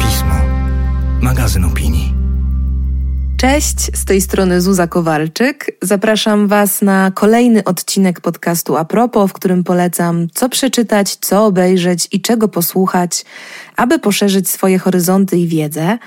Pismo. 0.00 0.34
Magazyn 1.20 1.64
opinii. 1.64 2.14
Cześć, 3.36 3.96
z 3.96 4.04
tej 4.04 4.20
strony 4.20 4.60
Zuza 4.60 4.86
Kowalczyk. 4.86 5.78
Zapraszam 5.82 6.48
Was 6.48 6.82
na 6.82 7.10
kolejny 7.10 7.64
odcinek 7.64 8.20
podcastu 8.20 8.76
Apropo, 8.76 9.28
w 9.28 9.32
którym 9.32 9.64
polecam, 9.64 10.28
co 10.34 10.48
przeczytać, 10.48 11.16
co 11.20 11.46
obejrzeć 11.46 12.08
i 12.12 12.20
czego 12.20 12.48
posłuchać, 12.48 13.24
aby 13.76 13.98
poszerzyć 13.98 14.50
swoje 14.50 14.78
horyzonty 14.78 15.38
i 15.38 15.48
wiedzę. 15.48 15.98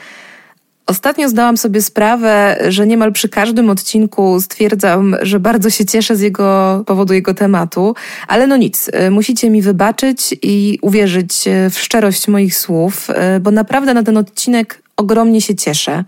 Ostatnio 0.88 1.30
zdałam 1.30 1.58
sobie 1.58 1.82
sprawę, 1.82 2.58
że 2.68 2.88
niemal 2.88 3.12
przy 3.12 3.30
każdym 3.30 3.70
odcinku 3.70 4.42
stwierdzam, 4.42 5.16
że 5.22 5.40
bardzo 5.40 5.70
się 5.70 5.86
cieszę 5.86 6.16
z 6.16 6.22
jego 6.22 6.84
powodu 6.86 7.14
jego 7.14 7.34
tematu, 7.34 7.96
ale 8.28 8.48
no 8.48 8.58
nic, 8.58 8.90
y, 9.08 9.12
musicie 9.12 9.50
mi 9.50 9.62
wybaczyć 9.62 10.36
i 10.42 10.80
uwierzyć 10.81 11.48
y, 11.48 11.70
w 11.70 11.80
szczerość 11.80 12.28
moich 12.28 12.55
słów, 12.55 13.09
y, 13.09 13.40
bo 13.40 13.52
naprawdę 13.52 13.94
na 13.94 14.04
ten 14.04 14.18
odcinek 14.18 14.81
ogromnie 14.98 15.42
się 15.42 15.55
cieszę. 15.55 16.04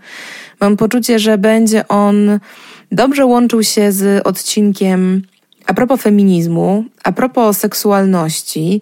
Mam 0.60 0.76
poczucie, 0.76 1.18
że 1.18 1.38
będzie 1.38 1.88
on 1.88 2.40
dobrze 2.92 3.26
łączył 3.26 3.62
się 3.62 3.92
z 3.92 4.26
odcinkiem 4.26 5.22
a 5.66 5.74
propos 5.74 6.02
feminizmu, 6.02 6.84
a 7.04 7.12
propos 7.12 7.58
seksualności, 7.58 8.80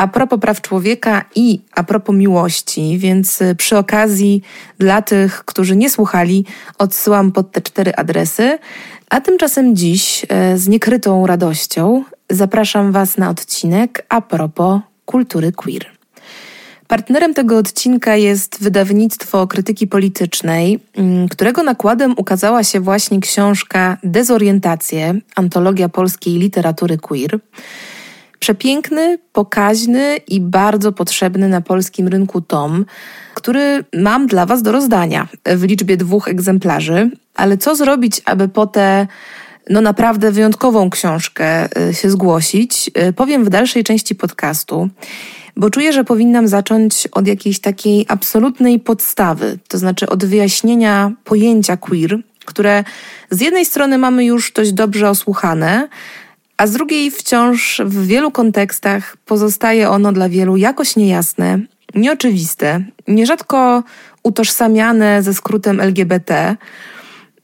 a 0.00 0.08
propos 0.08 0.40
praw 0.40 0.60
człowieka 0.60 1.24
i 1.34 1.60
a 1.74 1.84
propos 1.84 2.16
miłości, 2.16 2.98
więc 2.98 3.42
y, 3.42 3.54
przy 3.54 3.78
okazji 3.78 4.42
dla 4.78 5.02
tych, 5.02 5.44
którzy 5.44 5.76
nie 5.76 5.90
słuchali, 5.90 6.44
odsyłam 6.78 7.32
pod 7.32 7.52
te 7.52 7.60
cztery 7.60 7.94
adresy. 7.94 8.58
A 9.10 9.20
tymczasem 9.20 9.76
dziś 9.76 10.24
y, 10.24 10.58
z 10.58 10.68
niekrytą 10.68 11.26
radością 11.26 12.04
zapraszam 12.30 12.92
Was 12.92 13.18
na 13.18 13.30
odcinek 13.30 14.06
a 14.08 14.20
propos 14.20 14.80
kultury 15.04 15.52
queer. 15.52 15.86
Partnerem 16.88 17.34
tego 17.34 17.58
odcinka 17.58 18.16
jest 18.16 18.62
wydawnictwo 18.62 19.46
krytyki 19.46 19.86
politycznej, 19.86 20.80
mm, 20.96 21.28
którego 21.28 21.62
nakładem 21.62 22.14
ukazała 22.16 22.64
się 22.64 22.80
właśnie 22.80 23.20
książka 23.20 23.96
Dezorientacje, 24.02 25.14
antologia 25.36 25.88
polskiej 25.88 26.34
literatury 26.34 26.98
queer. 26.98 27.38
Przepiękny, 28.40 29.18
pokaźny 29.32 30.16
i 30.28 30.40
bardzo 30.40 30.92
potrzebny 30.92 31.48
na 31.48 31.60
polskim 31.60 32.08
rynku 32.08 32.40
tom, 32.40 32.84
który 33.34 33.84
mam 33.94 34.26
dla 34.26 34.46
Was 34.46 34.62
do 34.62 34.72
rozdania 34.72 35.28
w 35.46 35.62
liczbie 35.62 35.96
dwóch 35.96 36.28
egzemplarzy. 36.28 37.10
Ale 37.34 37.58
co 37.58 37.76
zrobić, 37.76 38.22
aby 38.24 38.48
po 38.48 38.66
tę 38.66 39.06
no 39.70 39.80
naprawdę 39.80 40.32
wyjątkową 40.32 40.90
książkę 40.90 41.68
y, 41.90 41.94
się 41.94 42.10
zgłosić, 42.10 42.90
y, 43.08 43.12
powiem 43.12 43.44
w 43.44 43.48
dalszej 43.48 43.84
części 43.84 44.14
podcastu, 44.14 44.88
bo 45.56 45.70
czuję, 45.70 45.92
że 45.92 46.04
powinnam 46.04 46.48
zacząć 46.48 47.08
od 47.12 47.26
jakiejś 47.26 47.58
takiej 47.58 48.06
absolutnej 48.08 48.80
podstawy, 48.80 49.58
to 49.68 49.78
znaczy 49.78 50.08
od 50.08 50.24
wyjaśnienia 50.24 51.12
pojęcia 51.24 51.76
queer, 51.76 52.18
które 52.44 52.84
z 53.30 53.40
jednej 53.40 53.64
strony 53.64 53.98
mamy 53.98 54.24
już 54.24 54.52
dość 54.52 54.72
dobrze 54.72 55.10
osłuchane, 55.10 55.88
a 56.60 56.66
z 56.66 56.72
drugiej 56.72 57.10
wciąż 57.10 57.80
w 57.84 58.06
wielu 58.06 58.30
kontekstach 58.30 59.16
pozostaje 59.16 59.90
ono 59.90 60.12
dla 60.12 60.28
wielu 60.28 60.56
jakoś 60.56 60.96
niejasne, 60.96 61.58
nieoczywiste, 61.94 62.84
nierzadko 63.08 63.82
utożsamiane 64.22 65.22
ze 65.22 65.34
skrótem 65.34 65.80
LGBT. 65.80 66.56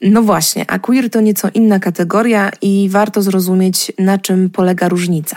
No 0.03 0.23
właśnie, 0.23 0.65
a 0.71 0.79
queer 0.79 1.11
to 1.11 1.21
nieco 1.21 1.49
inna 1.55 1.79
kategoria 1.79 2.51
i 2.63 2.89
warto 2.91 3.23
zrozumieć, 3.23 3.93
na 3.99 4.19
czym 4.19 4.51
polega 4.51 4.89
różnica. 4.89 5.37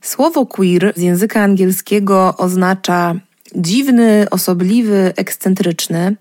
Słowo 0.00 0.46
queer 0.46 0.92
z 0.96 1.02
języka 1.02 1.42
angielskiego 1.42 2.34
oznacza 2.36 3.14
dziwny, 3.54 4.26
osobliwy, 4.30 5.12
ekscentryczny. 5.16 6.16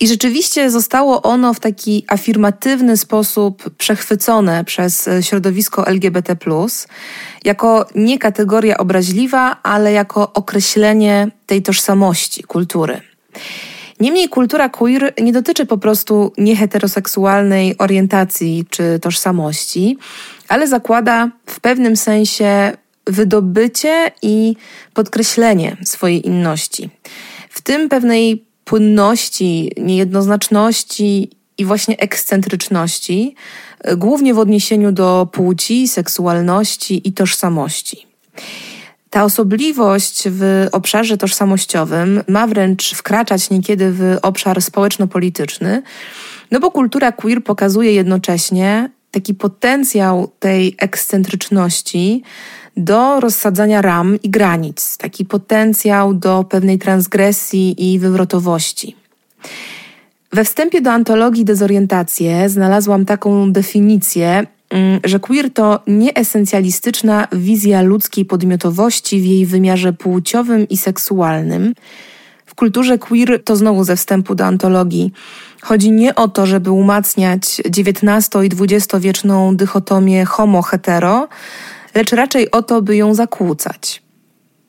I 0.00 0.08
rzeczywiście 0.08 0.70
zostało 0.70 1.22
ono 1.22 1.54
w 1.54 1.60
taki 1.60 2.04
afirmatywny 2.08 2.96
sposób 2.96 3.70
przechwycone 3.70 4.64
przez 4.64 5.08
środowisko 5.20 5.86
LGBT, 5.86 6.36
jako 7.44 7.86
nie 7.94 8.18
kategoria 8.18 8.76
obraźliwa, 8.76 9.56
ale 9.62 9.92
jako 9.92 10.32
określenie 10.32 11.28
tej 11.46 11.62
tożsamości, 11.62 12.42
kultury. 12.42 13.00
Niemniej 14.00 14.28
kultura 14.28 14.68
queer 14.68 15.14
nie 15.22 15.32
dotyczy 15.32 15.66
po 15.66 15.78
prostu 15.78 16.32
nieheteroseksualnej 16.38 17.78
orientacji 17.78 18.66
czy 18.70 18.98
tożsamości, 19.02 19.98
ale 20.48 20.68
zakłada 20.68 21.30
w 21.46 21.60
pewnym 21.60 21.96
sensie 21.96 22.72
wydobycie 23.06 24.10
i 24.22 24.56
podkreślenie 24.94 25.76
swojej 25.84 26.26
inności. 26.26 26.90
W 27.50 27.60
tym 27.60 27.88
pewnej 27.88 28.47
płynności, 28.68 29.72
niejednoznaczności 29.76 31.30
i 31.58 31.64
właśnie 31.64 31.98
ekscentryczności, 31.98 33.34
głównie 33.96 34.34
w 34.34 34.38
odniesieniu 34.38 34.92
do 34.92 35.28
płci, 35.32 35.88
seksualności 35.88 37.08
i 37.08 37.12
tożsamości. 37.12 38.06
Ta 39.10 39.24
osobliwość 39.24 40.24
w 40.26 40.68
obszarze 40.72 41.16
tożsamościowym 41.16 42.22
ma 42.28 42.46
wręcz 42.46 42.94
wkraczać 42.94 43.50
niekiedy 43.50 43.92
w 43.92 44.18
obszar 44.22 44.62
społeczno-polityczny, 44.62 45.82
no 46.50 46.60
bo 46.60 46.70
kultura 46.70 47.12
queer 47.12 47.44
pokazuje 47.44 47.92
jednocześnie 47.92 48.90
taki 49.10 49.34
potencjał 49.34 50.30
tej 50.38 50.74
ekscentryczności 50.78 52.22
do 52.76 53.20
rozsadzania 53.20 53.82
ram 53.82 54.18
i 54.22 54.30
granic, 54.30 54.96
taki 54.96 55.24
potencjał 55.24 56.14
do 56.14 56.44
pewnej 56.44 56.78
transgresji 56.78 57.92
i 57.92 57.98
wywrotowości. 57.98 58.96
We 60.32 60.44
wstępie 60.44 60.80
do 60.80 60.90
antologii 60.90 61.44
Dezorientacje 61.44 62.48
znalazłam 62.48 63.04
taką 63.04 63.52
definicję, 63.52 64.46
mm, 64.70 65.00
że 65.04 65.20
queer 65.20 65.52
to 65.52 65.80
nieesencjalistyczna 65.86 67.28
wizja 67.32 67.82
ludzkiej 67.82 68.24
podmiotowości 68.24 69.20
w 69.20 69.24
jej 69.24 69.46
wymiarze 69.46 69.92
płciowym 69.92 70.68
i 70.68 70.76
seksualnym. 70.76 71.74
W 72.46 72.54
kulturze 72.54 72.98
queer 72.98 73.44
to 73.44 73.56
znowu 73.56 73.84
ze 73.84 73.96
wstępu 73.96 74.34
do 74.34 74.44
antologii. 74.44 75.12
Chodzi 75.62 75.90
nie 75.90 76.14
o 76.14 76.28
to, 76.28 76.46
żeby 76.46 76.70
umacniać 76.70 77.62
XIX 77.66 78.44
i 78.44 78.74
XX-wieczną 78.74 79.56
dychotomię 79.56 80.24
homo-hetero, 80.24 81.28
lecz 81.94 82.12
raczej 82.12 82.50
o 82.50 82.62
to, 82.62 82.82
by 82.82 82.96
ją 82.96 83.14
zakłócać. 83.14 84.02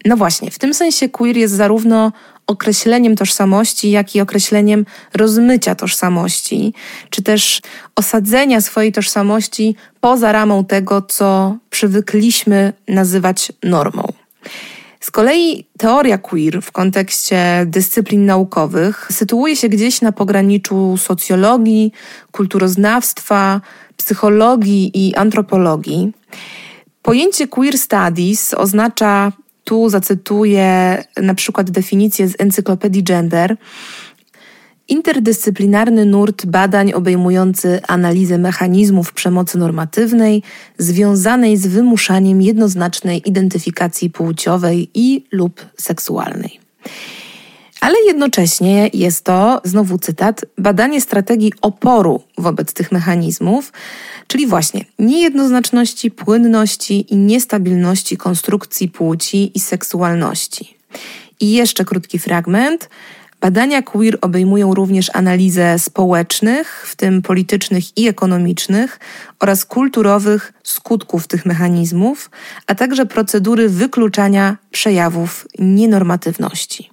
No 0.06 0.18
właśnie, 0.18 0.52
w 0.52 0.60
tym 0.60 0.74
sensie 0.74 1.10
queer 1.10 1.38
jest 1.38 1.54
zarówno 1.54 2.12
określeniem 2.48 3.16
tożsamości, 3.16 3.92
jak 3.92 4.16
i 4.16 4.22
określeniem 4.22 4.86
rozmycia 5.14 5.76
tożsamości, 5.76 6.74
czy 7.10 7.24
też 7.24 7.62
osadzenia 7.96 8.62
swojej 8.62 8.92
tożsamości 8.92 9.76
poza 10.00 10.32
ramą 10.32 10.66
tego, 10.66 11.02
co 11.02 11.58
przywykliśmy 11.70 12.74
nazywać 12.88 13.52
normą. 13.64 14.14
Z 15.00 15.12
kolei 15.12 15.66
teoria 15.78 16.18
queer 16.18 16.62
w 16.62 16.72
kontekście 16.72 17.64
dyscyplin 17.66 18.26
naukowych 18.26 19.08
sytuuje 19.12 19.56
się 19.56 19.70
gdzieś 19.70 20.02
na 20.02 20.12
pograniczu 20.12 20.98
socjologii, 20.98 21.92
kulturoznawstwa, 22.32 23.62
psychologii 23.98 25.08
i 25.08 25.16
antropologii. 25.16 26.12
Pojęcie 27.02 27.48
queer 27.48 27.78
studies 27.78 28.54
oznacza, 28.54 29.32
tu 29.64 29.90
zacytuję 29.90 31.04
na 31.18 31.34
przykład 31.34 31.72
definicję 31.72 32.28
z 32.28 32.36
encyklopedii 32.40 33.04
Gender, 33.04 33.58
interdyscyplinarny 34.92 36.06
nurt 36.06 36.46
badań 36.46 36.94
obejmujący 36.94 37.80
analizę 37.88 38.38
mechanizmów 38.38 39.14
przemocy 39.14 39.58
normatywnej 39.58 40.44
związanej 40.78 41.58
z 41.58 41.68
wymuszaniem 41.68 42.42
jednoznacznej 42.42 43.30
identyfikacji 43.30 44.10
płciowej 44.10 44.90
i 44.94 45.26
lub 45.32 45.66
seksualnej. 45.78 46.60
Ale 47.82 47.96
jednocześnie 48.08 48.90
jest 48.94 49.26
to, 49.26 49.62
znowu 49.64 49.98
cytat, 49.98 50.46
badanie 50.58 51.02
strategii 51.02 51.54
oporu 51.62 52.22
wobec 52.38 52.74
tych 52.74 52.92
mechanizmów, 52.92 53.74
czyli 54.28 54.48
właśnie 54.48 54.86
niejednoznaczności, 55.00 56.12
płynności 56.12 57.14
i 57.14 57.18
niestabilności 57.18 58.18
konstrukcji 58.18 58.90
płci 58.90 59.52
i 59.58 59.60
seksualności. 59.60 60.78
I 61.40 61.52
jeszcze 61.52 61.86
krótki 61.86 62.20
fragment. 62.20 62.90
Badania 63.42 63.82
queer 63.82 64.18
obejmują 64.22 64.74
również 64.74 65.12
analizę 65.14 65.80
społecznych, 65.80 66.86
w 66.88 66.96
tym 66.96 67.22
politycznych 67.22 67.98
i 67.98 68.08
ekonomicznych, 68.08 69.00
oraz 69.40 69.66
kulturowych 69.66 70.54
skutków 70.64 71.28
tych 71.28 71.46
mechanizmów, 71.46 72.30
a 72.68 72.76
także 72.76 73.06
procedury 73.06 73.70
wykluczania 73.70 74.58
przejawów 74.72 75.48
nienormatywności. 75.60 76.90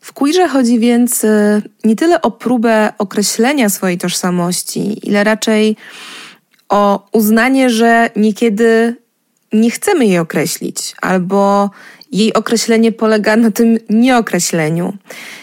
W 0.00 0.12
queerze 0.12 0.48
chodzi 0.48 0.78
więc 0.78 1.24
y, 1.24 1.62
nie 1.84 1.96
tyle 1.96 2.22
o 2.22 2.30
próbę 2.30 2.92
określenia 2.98 3.68
swojej 3.68 3.98
tożsamości, 3.98 5.08
ile 5.08 5.24
raczej 5.24 5.76
o 6.68 7.08
uznanie, 7.12 7.70
że 7.70 8.10
niekiedy 8.16 8.96
nie 9.52 9.70
chcemy 9.70 10.06
jej 10.06 10.18
określić, 10.18 10.94
albo 11.00 11.70
jej 12.12 12.34
określenie 12.34 12.92
polega 12.92 13.36
na 13.36 13.50
tym 13.50 13.78
nieokreśleniu, 13.90 14.96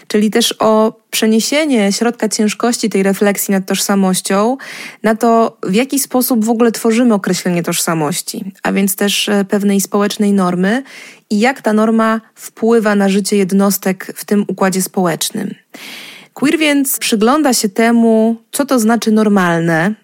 czyli 0.08 0.30
też 0.30 0.54
o 0.58 1.00
przeniesienie 1.10 1.92
środka 1.92 2.28
ciężkości 2.28 2.90
tej 2.90 3.02
refleksji 3.02 3.52
nad 3.52 3.66
tożsamością 3.66 4.56
na 5.02 5.14
to, 5.14 5.58
w 5.62 5.74
jaki 5.74 5.98
sposób 5.98 6.44
w 6.44 6.50
ogóle 6.50 6.72
tworzymy 6.72 7.14
określenie 7.14 7.62
tożsamości, 7.62 8.52
a 8.62 8.72
więc 8.72 8.96
też 8.96 9.28
e, 9.28 9.44
pewnej 9.44 9.80
społecznej 9.80 10.32
normy 10.32 10.82
i 11.30 11.40
jak 11.40 11.62
ta 11.62 11.72
norma 11.72 12.20
wpływa 12.34 12.94
na 12.94 13.08
życie 13.08 13.36
jednostek 13.36 14.12
w 14.14 14.24
tym 14.24 14.44
układzie 14.48 14.82
społecznym. 14.82 15.54
Queer 16.34 16.58
więc 16.58 16.98
przygląda 16.98 17.54
się 17.54 17.68
temu, 17.68 18.36
co 18.52 18.66
to 18.66 18.78
znaczy 18.78 19.12
normalne, 19.12 19.94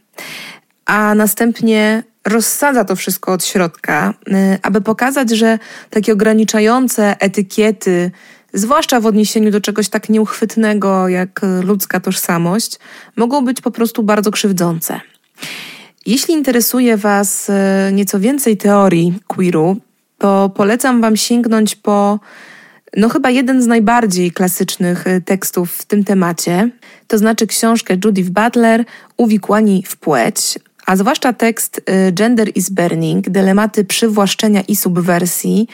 a 0.87 1.15
następnie 1.15 2.03
rozsadza 2.25 2.85
to 2.85 2.97
wszystko 2.97 3.33
od 3.33 3.45
środka, 3.45 4.15
y, 4.29 4.59
aby 4.63 4.81
pokazać, 4.81 5.31
że 5.31 5.59
takie 5.91 6.13
ograniczające 6.13 7.21
etykiety, 7.21 8.11
zwłaszcza 8.53 9.01
w 9.01 9.07
odniesieniu 9.07 9.51
do 9.51 9.61
czegoś 9.61 9.89
tak 9.89 10.09
nieuchwytnego 10.09 11.09
jak 11.09 11.41
ludzka 11.63 12.01
tożsamość, 12.01 12.79
mogą 13.17 13.45
być 13.45 13.61
po 13.61 13.71
prostu 13.71 14.03
bardzo 14.03 14.31
krzywdzące. 14.31 15.01
Jeśli 16.07 16.35
interesuje 16.35 16.97
Was 16.97 17.49
y, 17.49 17.53
nieco 17.93 18.21
więcej 18.21 18.57
teorii 18.57 19.19
queeru, 19.27 19.77
to 20.19 20.51
polecam 20.55 21.01
Wam 21.01 21.17
sięgnąć 21.17 21.77
po 21.77 22.21
no 22.97 23.09
chyba 23.09 23.31
jeden 23.31 23.63
z 23.63 23.67
najbardziej 23.67 24.33
klasycznych 24.33 25.07
y, 25.07 25.21
tekstów 25.21 25.73
w 25.73 25.85
tym 25.85 26.05
temacie, 26.05 26.71
to 27.07 27.19
znaczy 27.19 27.47
książkę 27.47 27.97
Judith 28.05 28.31
Butler 28.31 28.85
Uwikłani 29.17 29.85
w 29.87 29.97
płeć, 29.97 30.59
a 30.87 30.97
zwłaszcza 30.97 31.33
tekst 31.33 31.79
y, 32.09 32.13
Gender 32.13 32.51
is 32.55 32.71
Burning, 32.71 33.31
dylematy 33.31 33.85
przywłaszczenia 33.85 34.61
i 34.69 34.77
subwersji, 34.77 35.69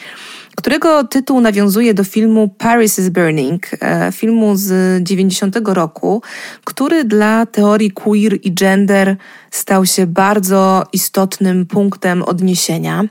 którego 0.57 1.05
tytuł 1.05 1.41
nawiązuje 1.41 1.95
do 1.95 2.05
filmu 2.05 2.49
Paris 2.59 2.99
is 2.99 3.09
Burning, 3.09 3.67
e, 3.81 4.13
filmu 4.13 4.57
z 4.57 5.03
90 5.03 5.57
roku, 5.75 6.23
który 6.65 7.05
dla 7.05 7.47
teorii 7.47 7.91
queer 7.91 8.39
i 8.43 8.55
gender 8.55 9.17
stał 9.51 9.87
się 9.87 10.07
bardzo 10.07 10.85
istotnym 10.93 11.67
punktem 11.67 12.23
odniesienia. 12.23 13.05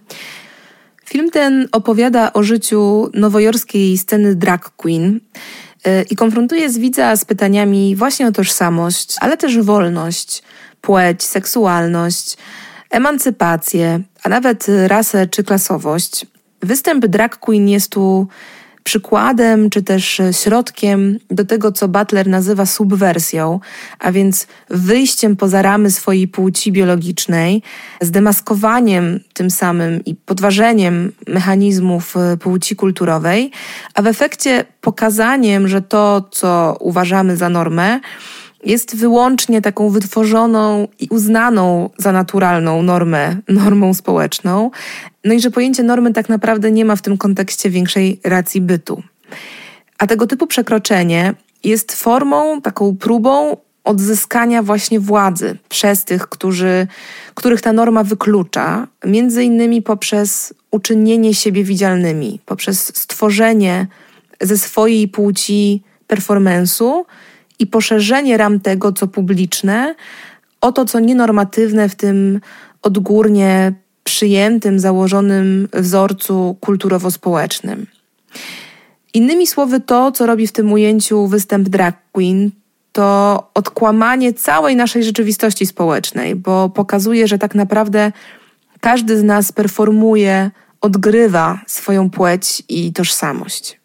Film 1.06 1.32
ten 1.32 1.68
opowiada 1.72 2.34
o 2.34 2.44
życiu 2.44 3.10
nowojorskiej 3.14 3.98
sceny 3.98 4.36
drag 4.36 4.70
queen 4.70 5.20
e, 5.86 6.04
i 6.04 6.16
konfrontuje 6.16 6.70
z 6.70 6.78
widza 6.78 7.16
z 7.16 7.26
pytaniami 7.26 7.96
właśnie 7.96 8.28
o 8.28 8.32
tożsamość, 8.32 9.16
ale 9.20 9.38
też 9.38 9.60
wolność, 9.60 10.44
płeć, 10.82 11.24
seksualność, 11.24 12.38
emancypację, 12.90 14.00
a 14.24 14.30
nawet 14.30 14.66
rasę 14.88 15.28
czy 15.28 15.44
klasowość. 15.44 16.26
Występ 16.62 17.06
drag 17.06 17.38
queen 17.38 17.70
jest 17.70 17.92
tu 17.92 18.28
przykładem 18.84 19.70
czy 19.70 19.84
też 19.84 20.22
środkiem 20.32 21.20
do 21.30 21.46
tego, 21.46 21.72
co 21.72 21.88
Butler 21.88 22.28
nazywa 22.28 22.66
subwersją, 22.66 23.60
a 24.00 24.12
więc 24.12 24.48
wyjściem 24.70 25.36
poza 25.36 25.62
ramy 25.62 25.92
swojej 25.92 26.28
płci 26.28 26.72
biologicznej, 26.72 27.62
zdemaskowaniem 28.02 29.20
tym 29.34 29.52
samym 29.52 30.06
i 30.06 30.16
podważeniem 30.16 31.12
mechanizmów 31.28 32.16
płci 32.40 32.76
kulturowej, 32.76 33.52
a 33.94 34.02
w 34.02 34.08
efekcie 34.08 34.66
pokazaniem, 34.82 35.68
że 35.68 35.82
to, 35.82 36.30
co 36.32 36.78
uważamy 36.80 37.38
za 37.38 37.50
normę, 37.50 38.00
jest 38.64 38.96
wyłącznie 38.96 39.62
taką 39.62 39.90
wytworzoną 39.90 40.88
i 41.00 41.08
uznaną 41.10 41.90
za 41.98 42.12
naturalną 42.12 42.84
normę, 42.84 43.38
normą 43.48 43.94
społeczną. 43.94 44.72
No 45.24 45.34
i 45.34 45.40
że 45.40 45.52
pojęcie 45.52 45.84
normy 45.84 46.14
tak 46.14 46.30
naprawdę 46.30 46.72
nie 46.72 46.86
ma 46.86 46.96
w 46.96 47.02
tym 47.02 47.18
kontekście 47.18 47.70
większej 47.70 48.20
racji 48.24 48.62
bytu. 48.62 49.04
A 49.98 50.08
tego 50.08 50.28
typu 50.28 50.48
przekroczenie 50.48 51.34
jest 51.64 51.96
formą, 51.96 52.62
taką 52.62 52.98
próbą 52.98 53.58
odzyskania 53.84 54.64
właśnie 54.64 55.00
władzy 55.00 55.58
przez 55.70 56.06
tych, 56.06 56.28
którzy, 56.28 56.88
których 57.36 57.62
ta 57.62 57.74
norma 57.74 58.04
wyklucza, 58.04 58.88
między 59.06 59.44
innymi 59.44 59.82
poprzez 59.82 60.54
uczynienie 60.72 61.34
siebie 61.34 61.64
widzialnymi, 61.64 62.40
poprzez 62.46 62.98
stworzenie 62.98 63.88
ze 64.42 64.58
swojej 64.58 65.08
płci 65.08 65.84
performensu, 66.08 67.06
i 67.60 67.68
poszerzenie 67.68 68.38
ram 68.38 68.60
tego, 68.60 68.94
co 68.94 69.08
publiczne, 69.08 69.96
o 70.62 70.72
to, 70.72 70.86
co 70.86 71.00
nienormatywne 71.00 71.90
w 71.90 71.96
tym 71.96 72.42
odgórnie 72.82 73.74
przyjętym, 74.04 74.80
założonym 74.80 75.68
wzorcu 75.74 76.58
kulturowo-społecznym. 76.62 77.86
Innymi 79.14 79.48
słowy, 79.48 79.80
to, 79.80 80.12
co 80.12 80.26
robi 80.26 80.48
w 80.48 80.52
tym 80.52 80.72
ujęciu 80.72 81.28
występ 81.28 81.70
drag 81.70 81.96
queen, 82.12 82.52
to 82.92 83.50
odkłamanie 83.54 84.34
całej 84.34 84.76
naszej 84.76 85.04
rzeczywistości 85.04 85.66
społecznej, 85.66 86.36
bo 86.36 86.70
pokazuje, 86.70 87.28
że 87.28 87.38
tak 87.38 87.56
naprawdę 87.56 88.12
każdy 88.80 89.18
z 89.18 89.24
nas 89.24 89.52
performuje, 89.52 90.52
odgrywa 90.82 91.62
swoją 91.68 92.10
płeć 92.10 92.64
i 92.70 92.94
tożsamość. 92.94 93.79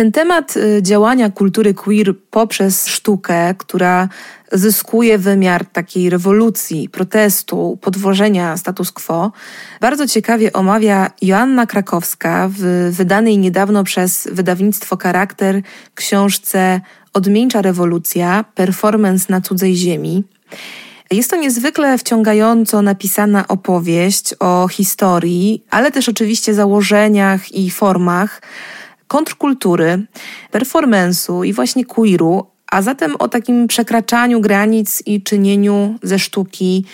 Ten 0.00 0.12
temat 0.12 0.56
y, 0.56 0.82
działania 0.82 1.30
kultury 1.30 1.74
queer 1.74 2.14
poprzez 2.30 2.86
sztukę, 2.86 3.54
która 3.58 4.08
zyskuje 4.52 5.18
wymiar 5.18 5.64
takiej 5.64 6.10
rewolucji, 6.10 6.88
protestu, 6.88 7.78
podwożenia 7.80 8.56
status 8.56 8.92
quo, 8.92 9.32
bardzo 9.80 10.06
ciekawie 10.06 10.52
omawia 10.52 11.10
Joanna 11.22 11.66
Krakowska 11.66 12.48
w 12.52 12.90
wydanej 12.90 13.38
niedawno 13.38 13.84
przez 13.84 14.28
wydawnictwo 14.32 14.96
Charakter 14.96 15.62
książce 15.94 16.80
Odmieńcza 17.12 17.62
rewolucja 17.62 18.44
performance 18.54 19.26
na 19.28 19.40
cudzej 19.40 19.76
ziemi. 19.76 20.24
Jest 21.10 21.30
to 21.30 21.36
niezwykle 21.36 21.98
wciągająco 21.98 22.82
napisana 22.82 23.48
opowieść 23.48 24.34
o 24.38 24.68
historii, 24.68 25.64
ale 25.70 25.92
też 25.92 26.08
oczywiście 26.08 26.54
założeniach 26.54 27.52
i 27.52 27.70
formach 27.70 28.40
kontrkultury, 29.10 30.06
performance'u 30.52 31.44
i 31.44 31.52
właśnie 31.52 31.84
queeru, 31.84 32.46
a 32.70 32.82
zatem 32.82 33.16
o 33.16 33.28
takim 33.28 33.66
przekraczaniu 33.66 34.40
granic 34.40 35.02
i 35.06 35.22
czynieniu 35.22 35.98
ze 36.02 36.18
sztuki 36.18 36.84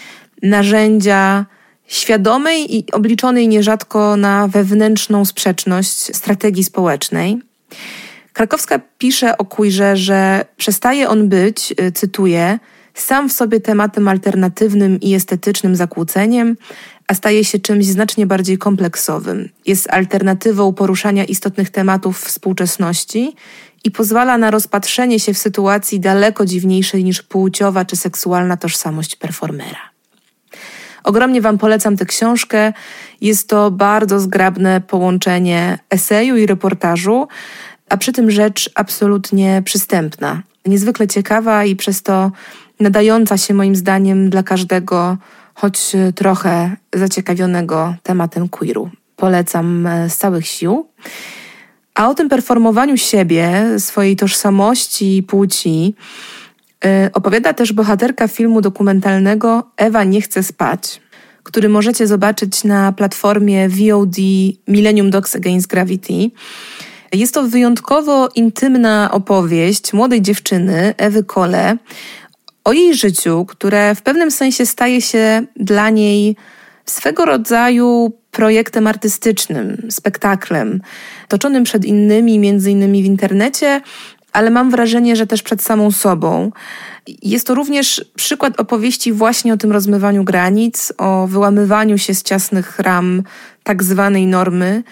narzędzia 0.42 1.46
świadomej 1.86 2.76
i 2.76 2.92
obliczonej 2.92 3.48
nierzadko 3.48 4.16
na 4.16 4.48
wewnętrzną 4.48 5.24
sprzeczność 5.24 6.16
strategii 6.16 6.64
społecznej. 6.64 7.38
Krakowska 8.32 8.80
pisze 8.98 9.38
o 9.38 9.44
queerze, 9.44 9.96
że 9.96 10.44
przestaje 10.56 11.08
on 11.08 11.28
być, 11.28 11.74
y, 11.80 11.92
cytuję, 11.92 12.58
sam 12.94 13.28
w 13.28 13.32
sobie 13.32 13.60
tematem 13.60 14.08
alternatywnym 14.08 15.00
i 15.00 15.14
estetycznym 15.14 15.76
zakłóceniem, 15.76 16.56
a 17.08 17.14
staje 17.14 17.44
się 17.44 17.58
czymś 17.58 17.86
znacznie 17.86 18.26
bardziej 18.26 18.58
kompleksowym. 18.58 19.48
Jest 19.66 19.90
alternatywą 19.90 20.72
poruszania 20.72 21.24
istotnych 21.24 21.70
tematów 21.70 22.20
współczesności 22.20 23.34
i 23.84 23.90
pozwala 23.90 24.38
na 24.38 24.50
rozpatrzenie 24.50 25.20
się 25.20 25.34
w 25.34 25.38
sytuacji 25.38 26.00
daleko 26.00 26.46
dziwniejszej 26.46 27.04
niż 27.04 27.22
płciowa 27.22 27.84
czy 27.84 27.96
seksualna 27.96 28.56
tożsamość 28.56 29.16
performera. 29.16 29.96
Ogromnie 31.04 31.40
Wam 31.40 31.58
polecam 31.58 31.96
tę 31.96 32.04
książkę. 32.04 32.72
Jest 33.20 33.48
to 33.48 33.70
bardzo 33.70 34.20
zgrabne 34.20 34.80
połączenie 34.80 35.78
eseju 35.90 36.36
i 36.36 36.46
reportażu, 36.46 37.28
a 37.88 37.96
przy 37.96 38.12
tym 38.12 38.30
rzecz 38.30 38.70
absolutnie 38.74 39.62
przystępna. 39.64 40.42
Niezwykle 40.66 41.06
ciekawa 41.06 41.64
i 41.64 41.76
przez 41.76 42.02
to 42.02 42.32
nadająca 42.80 43.36
się 43.36 43.54
moim 43.54 43.76
zdaniem 43.76 44.30
dla 44.30 44.42
każdego 44.42 45.16
choć 45.56 45.94
e, 45.94 46.12
trochę 46.12 46.76
zaciekawionego 46.94 47.94
tematem 48.02 48.48
queeru. 48.48 48.90
Polecam 49.16 49.86
e, 49.86 50.10
z 50.10 50.16
całych 50.16 50.46
sił. 50.46 50.86
A 51.94 52.08
o 52.08 52.14
tym 52.14 52.28
performowaniu 52.28 52.96
siebie, 52.96 53.64
swojej 53.78 54.16
tożsamości 54.16 55.16
i 55.16 55.22
płci 55.22 55.94
e, 56.84 57.10
opowiada 57.12 57.52
też 57.52 57.72
bohaterka 57.72 58.28
filmu 58.28 58.60
dokumentalnego 58.60 59.70
Ewa 59.76 60.04
nie 60.04 60.20
chce 60.20 60.42
spać, 60.42 61.00
który 61.42 61.68
możecie 61.68 62.06
zobaczyć 62.06 62.64
na 62.64 62.92
platformie 62.92 63.68
VOD 63.68 64.16
Millennium 64.68 65.10
Dogs 65.10 65.36
Against 65.36 65.66
Gravity. 65.66 66.30
Jest 67.12 67.34
to 67.34 67.42
wyjątkowo 67.42 68.28
intymna 68.34 69.10
opowieść 69.12 69.92
młodej 69.92 70.22
dziewczyny, 70.22 70.94
Ewy 70.96 71.24
Kole, 71.24 71.76
o 72.66 72.72
jej 72.72 72.94
życiu, 72.94 73.44
które 73.44 73.94
w 73.94 74.02
pewnym 74.02 74.30
sensie 74.30 74.66
staje 74.66 75.02
się 75.02 75.46
dla 75.56 75.90
niej 75.90 76.36
swego 76.84 77.24
rodzaju 77.24 78.12
projektem 78.30 78.86
artystycznym, 78.86 79.86
spektaklem, 79.90 80.80
toczonym 81.28 81.64
przed 81.64 81.84
innymi, 81.84 82.38
między 82.38 82.70
innymi 82.70 83.02
w 83.02 83.06
internecie, 83.06 83.80
ale 84.32 84.50
mam 84.50 84.70
wrażenie, 84.70 85.16
że 85.16 85.26
też 85.26 85.42
przed 85.42 85.62
samą 85.62 85.90
sobą. 85.90 86.52
Jest 87.22 87.46
to 87.46 87.54
również 87.54 88.04
przykład 88.16 88.60
opowieści 88.60 89.12
właśnie 89.12 89.52
o 89.54 89.56
tym 89.56 89.72
rozmywaniu 89.72 90.24
granic, 90.24 90.92
o 90.98 91.26
wyłamywaniu 91.26 91.98
się 91.98 92.14
z 92.14 92.22
ciasnych 92.22 92.78
ram 92.78 93.22
tak 93.62 93.82
zwanej 93.82 94.26
normy, 94.26 94.82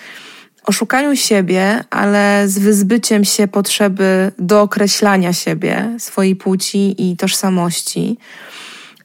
o 0.64 0.72
szukaniu 0.72 1.16
siebie, 1.16 1.84
ale 1.90 2.48
z 2.48 2.58
wyzbyciem 2.58 3.24
się 3.24 3.48
potrzeby 3.48 4.32
dookreślania 4.38 5.32
siebie, 5.32 5.96
swojej 5.98 6.36
płci 6.36 7.10
i 7.10 7.16
tożsamości. 7.16 8.18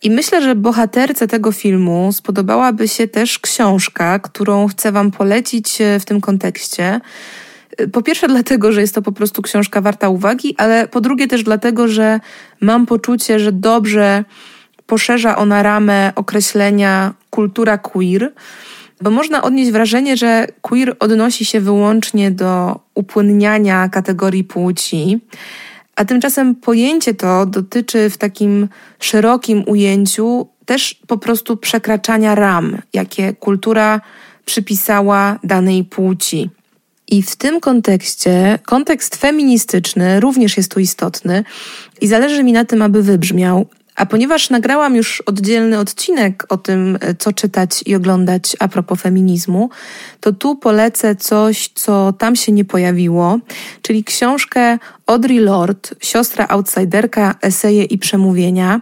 I 0.03 0.11
myślę, 0.11 0.41
że 0.41 0.55
bohaterce 0.55 1.27
tego 1.27 1.51
filmu 1.51 2.11
spodobałaby 2.13 2.87
się 2.87 3.07
też 3.07 3.39
książka, 3.39 4.19
którą 4.19 4.67
chcę 4.67 4.91
Wam 4.91 5.11
polecić 5.11 5.81
e, 5.81 5.99
w 5.99 6.05
tym 6.05 6.21
kontekście. 6.21 7.01
E, 7.77 7.87
po 7.87 8.01
pierwsze, 8.01 8.27
dlatego, 8.37 8.71
że 8.71 8.81
jest 8.81 8.95
to 8.95 9.01
po 9.01 9.11
prostu 9.11 9.41
książka 9.41 9.81
warta 9.81 10.09
uwagi, 10.09 10.55
ale 10.57 10.87
po 10.87 11.01
drugie 11.01 11.27
też 11.27 11.43
dlatego, 11.43 11.87
że 11.87 12.19
mam 12.61 12.85
poczucie, 12.85 13.39
że 13.39 13.51
dobrze 13.51 14.23
poszerza 14.85 15.35
ona 15.35 15.63
ramę 15.63 16.11
określenia 16.15 17.13
kultura 17.29 17.77
queer, 17.77 18.31
bo 19.01 19.09
można 19.09 19.41
odnieść 19.41 19.71
wrażenie, 19.71 20.17
że 20.17 20.47
queer 20.61 20.95
odnosi 20.99 21.45
się 21.45 21.61
wyłącznie 21.61 22.31
do 22.31 22.79
upłynniania 22.95 23.89
kategorii 23.89 24.43
płci. 24.43 25.19
A 25.95 26.05
tymczasem 26.05 26.55
pojęcie 26.55 27.13
to 27.13 27.45
dotyczy 27.45 28.09
w 28.09 28.17
takim 28.17 28.67
szerokim 28.99 29.63
ujęciu 29.67 30.47
też 30.65 30.99
po 31.07 31.17
prostu 31.17 31.57
przekraczania 31.57 32.35
ram, 32.35 32.77
jakie 32.93 33.33
kultura 33.33 34.01
przypisała 34.45 35.39
danej 35.43 35.83
płci. 35.83 36.49
I 37.07 37.23
w 37.23 37.35
tym 37.35 37.59
kontekście 37.59 38.59
kontekst 38.65 39.15
feministyczny 39.15 40.19
również 40.19 40.57
jest 40.57 40.71
tu 40.71 40.79
istotny 40.79 41.43
i 42.01 42.07
zależy 42.07 42.43
mi 42.43 42.51
na 42.51 42.65
tym, 42.65 42.81
aby 42.81 43.03
wybrzmiał. 43.03 43.67
A 43.99 44.05
ponieważ 44.05 44.49
nagrałam 44.49 44.95
już 44.95 45.21
oddzielny 45.21 45.79
odcinek 45.79 46.45
o 46.49 46.57
tym, 46.57 46.97
co 47.19 47.33
czytać 47.33 47.83
i 47.85 47.95
oglądać 47.95 48.55
a 48.59 48.67
propos 48.67 49.01
feminizmu, 49.01 49.69
to 50.19 50.31
tu 50.31 50.55
polecę 50.55 51.15
coś, 51.15 51.69
co 51.75 52.13
tam 52.13 52.35
się 52.35 52.51
nie 52.51 52.65
pojawiło, 52.65 53.39
czyli 53.81 54.03
książkę 54.03 54.77
Audre 55.05 55.39
Lorde, 55.39 55.89
siostra 56.01 56.47
outsiderka, 56.47 57.35
eseje 57.41 57.83
i 57.83 57.97
przemówienia. 57.97 58.81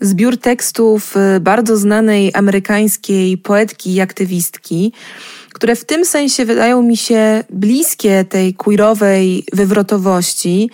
Zbiór 0.00 0.36
tekstów 0.36 1.16
y, 1.36 1.40
bardzo 1.40 1.76
znanej 1.76 2.30
amerykańskiej 2.34 3.38
poetki 3.38 3.94
i 3.94 4.00
aktywistki, 4.00 4.92
które 5.56 5.76
w 5.76 5.84
tym 5.84 6.04
sensie 6.04 6.44
wydają 6.44 6.82
mi 6.82 6.96
się 6.96 7.44
bliskie 7.50 8.24
tej 8.24 8.54
queerowej 8.54 9.44
wywrotowości, 9.52 10.70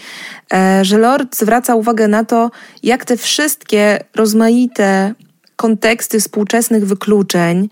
e, 0.53 0.85
że 0.85 0.99
Lord 0.99 1.37
zwraca 1.37 1.75
uwagę 1.75 2.09
na 2.09 2.25
to, 2.25 2.51
jak 2.83 3.05
te 3.05 3.17
wszystkie 3.17 3.99
rozmaite 4.15 5.15
konteksty 5.57 6.21
współczesnych 6.21 6.87
wykluczeń, 6.87 7.69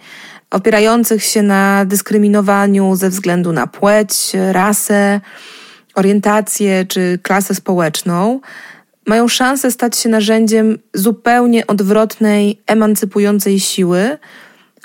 opierających 0.50 1.24
się 1.24 1.42
na 1.42 1.84
dyskryminowaniu 1.84 2.96
ze 2.96 3.10
względu 3.10 3.52
na 3.52 3.66
płeć, 3.66 4.32
rasę, 4.52 5.20
orientację 5.94 6.86
czy 6.88 7.18
klasę 7.22 7.54
społeczną, 7.54 8.40
mają 9.06 9.28
szansę 9.28 9.70
stać 9.70 9.96
się 9.96 10.08
narzędziem 10.08 10.78
zupełnie 10.94 11.66
odwrotnej, 11.66 12.60
emancypującej 12.66 13.60
siły, 13.60 14.18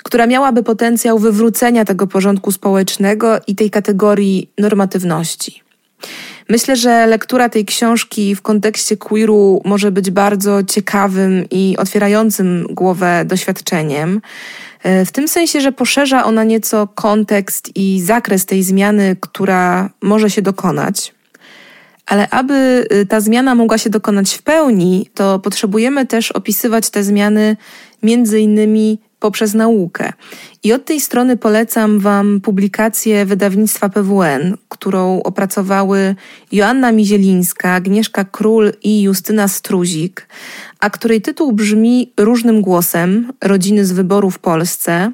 która 0.06 0.26
miałaby 0.26 0.62
potencjał 0.62 1.18
wywrócenia 1.18 1.84
tego 1.84 2.06
porządku 2.06 2.52
społecznego 2.52 3.40
i 3.46 3.56
tej 3.56 3.70
kategorii 3.70 4.50
normatywności. 4.58 5.62
Myślę, 6.48 6.76
że 6.76 7.06
lektura 7.06 7.48
tej 7.48 7.64
książki 7.64 8.34
w 8.34 8.42
kontekście 8.42 8.96
queeru 8.96 9.62
może 9.64 9.90
być 9.92 10.10
bardzo 10.10 10.62
ciekawym 10.62 11.44
i 11.50 11.76
otwierającym 11.78 12.66
głowę 12.70 13.24
doświadczeniem. 13.24 14.20
E, 14.82 15.04
w 15.04 15.12
tym 15.12 15.28
sensie, 15.28 15.60
że 15.60 15.72
poszerza 15.72 16.24
ona 16.24 16.44
nieco 16.44 16.88
kontekst 16.94 17.76
i 17.76 18.00
zakres 18.00 18.46
tej 18.46 18.62
zmiany, 18.62 19.16
która 19.20 19.90
może 20.02 20.30
się 20.30 20.42
dokonać. 20.42 21.14
Ale 22.06 22.30
aby 22.30 22.86
y, 22.92 23.06
ta 23.06 23.20
zmiana 23.20 23.54
mogła 23.54 23.78
się 23.78 23.90
dokonać 23.90 24.34
w 24.34 24.42
pełni, 24.42 25.10
to 25.14 25.38
potrzebujemy 25.38 26.06
też 26.06 26.32
opisywać 26.32 26.90
te 26.90 27.02
zmiany 27.02 27.56
między 28.02 28.40
innymi 28.40 28.98
poprzez 29.20 29.54
naukę. 29.54 30.12
I 30.62 30.72
od 30.72 30.84
tej 30.84 31.00
strony 31.00 31.36
polecam 31.36 31.98
Wam 32.00 32.40
publikację 32.40 33.26
wydawnictwa 33.26 33.88
PWN, 33.88 34.56
którą 34.68 35.22
opracowały 35.22 36.14
Joanna 36.52 36.92
Mizielińska, 36.92 37.72
Agnieszka 37.72 38.24
Król 38.24 38.72
i 38.82 39.02
Justyna 39.02 39.48
Struzik, 39.48 40.28
a 40.80 40.90
której 40.90 41.22
tytuł 41.22 41.52
brzmi 41.52 42.12
różnym 42.16 42.60
głosem 42.60 43.32
Rodziny 43.44 43.86
z 43.86 43.92
wyboru 43.92 44.30
w 44.30 44.38
Polsce. 44.38 45.12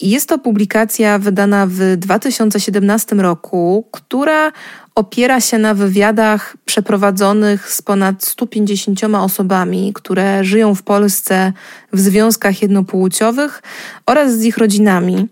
Jest 0.00 0.28
to 0.28 0.38
publikacja 0.38 1.18
wydana 1.18 1.66
w 1.66 1.96
2017 1.96 3.16
roku, 3.16 3.88
która 3.90 4.52
opiera 4.94 5.40
się 5.40 5.58
na 5.58 5.74
wywiadach 5.74 6.56
przeprowadzonych 6.64 7.72
z 7.72 7.82
ponad 7.82 8.24
150 8.24 9.04
osobami, 9.04 9.92
które 9.94 10.44
żyją 10.44 10.74
w 10.74 10.82
Polsce 10.82 11.52
w 11.92 12.00
związkach 12.00 12.62
jednopłciowych 12.62 13.62
oraz 14.06 14.34
z 14.34 14.44
ich 14.44 14.58
rodzinami. 14.58 15.28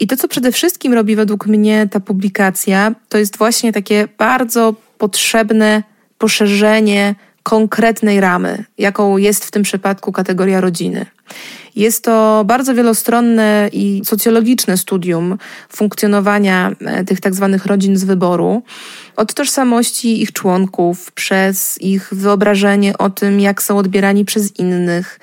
I 0.00 0.06
to, 0.06 0.16
co 0.16 0.28
przede 0.28 0.52
wszystkim 0.52 0.94
robi 0.94 1.16
według 1.16 1.46
mnie 1.46 1.88
ta 1.90 2.00
publikacja, 2.00 2.94
to 3.08 3.18
jest 3.18 3.36
właśnie 3.36 3.72
takie 3.72 4.08
bardzo 4.18 4.74
potrzebne 4.98 5.82
poszerzenie 6.18 7.14
konkretnej 7.46 8.20
ramy, 8.20 8.64
jaką 8.78 9.16
jest 9.16 9.44
w 9.44 9.50
tym 9.50 9.62
przypadku 9.62 10.12
kategoria 10.12 10.60
rodziny. 10.60 11.06
Jest 11.76 12.04
to 12.04 12.44
bardzo 12.44 12.74
wielostronne 12.74 13.68
i 13.72 14.02
socjologiczne 14.04 14.76
studium 14.76 15.38
funkcjonowania 15.68 16.72
e, 16.80 17.04
tych 17.04 17.20
tak 17.20 17.34
zwanych 17.34 17.66
rodzin 17.66 17.96
z 17.96 18.04
wyboru, 18.04 18.62
od 19.16 19.34
tożsamości 19.34 20.22
ich 20.22 20.32
członków, 20.32 21.12
przez 21.12 21.82
ich 21.82 22.08
wyobrażenie 22.12 22.98
o 22.98 23.10
tym, 23.10 23.40
jak 23.40 23.62
są 23.62 23.78
odbierani 23.78 24.24
przez 24.24 24.58
innych, 24.58 25.20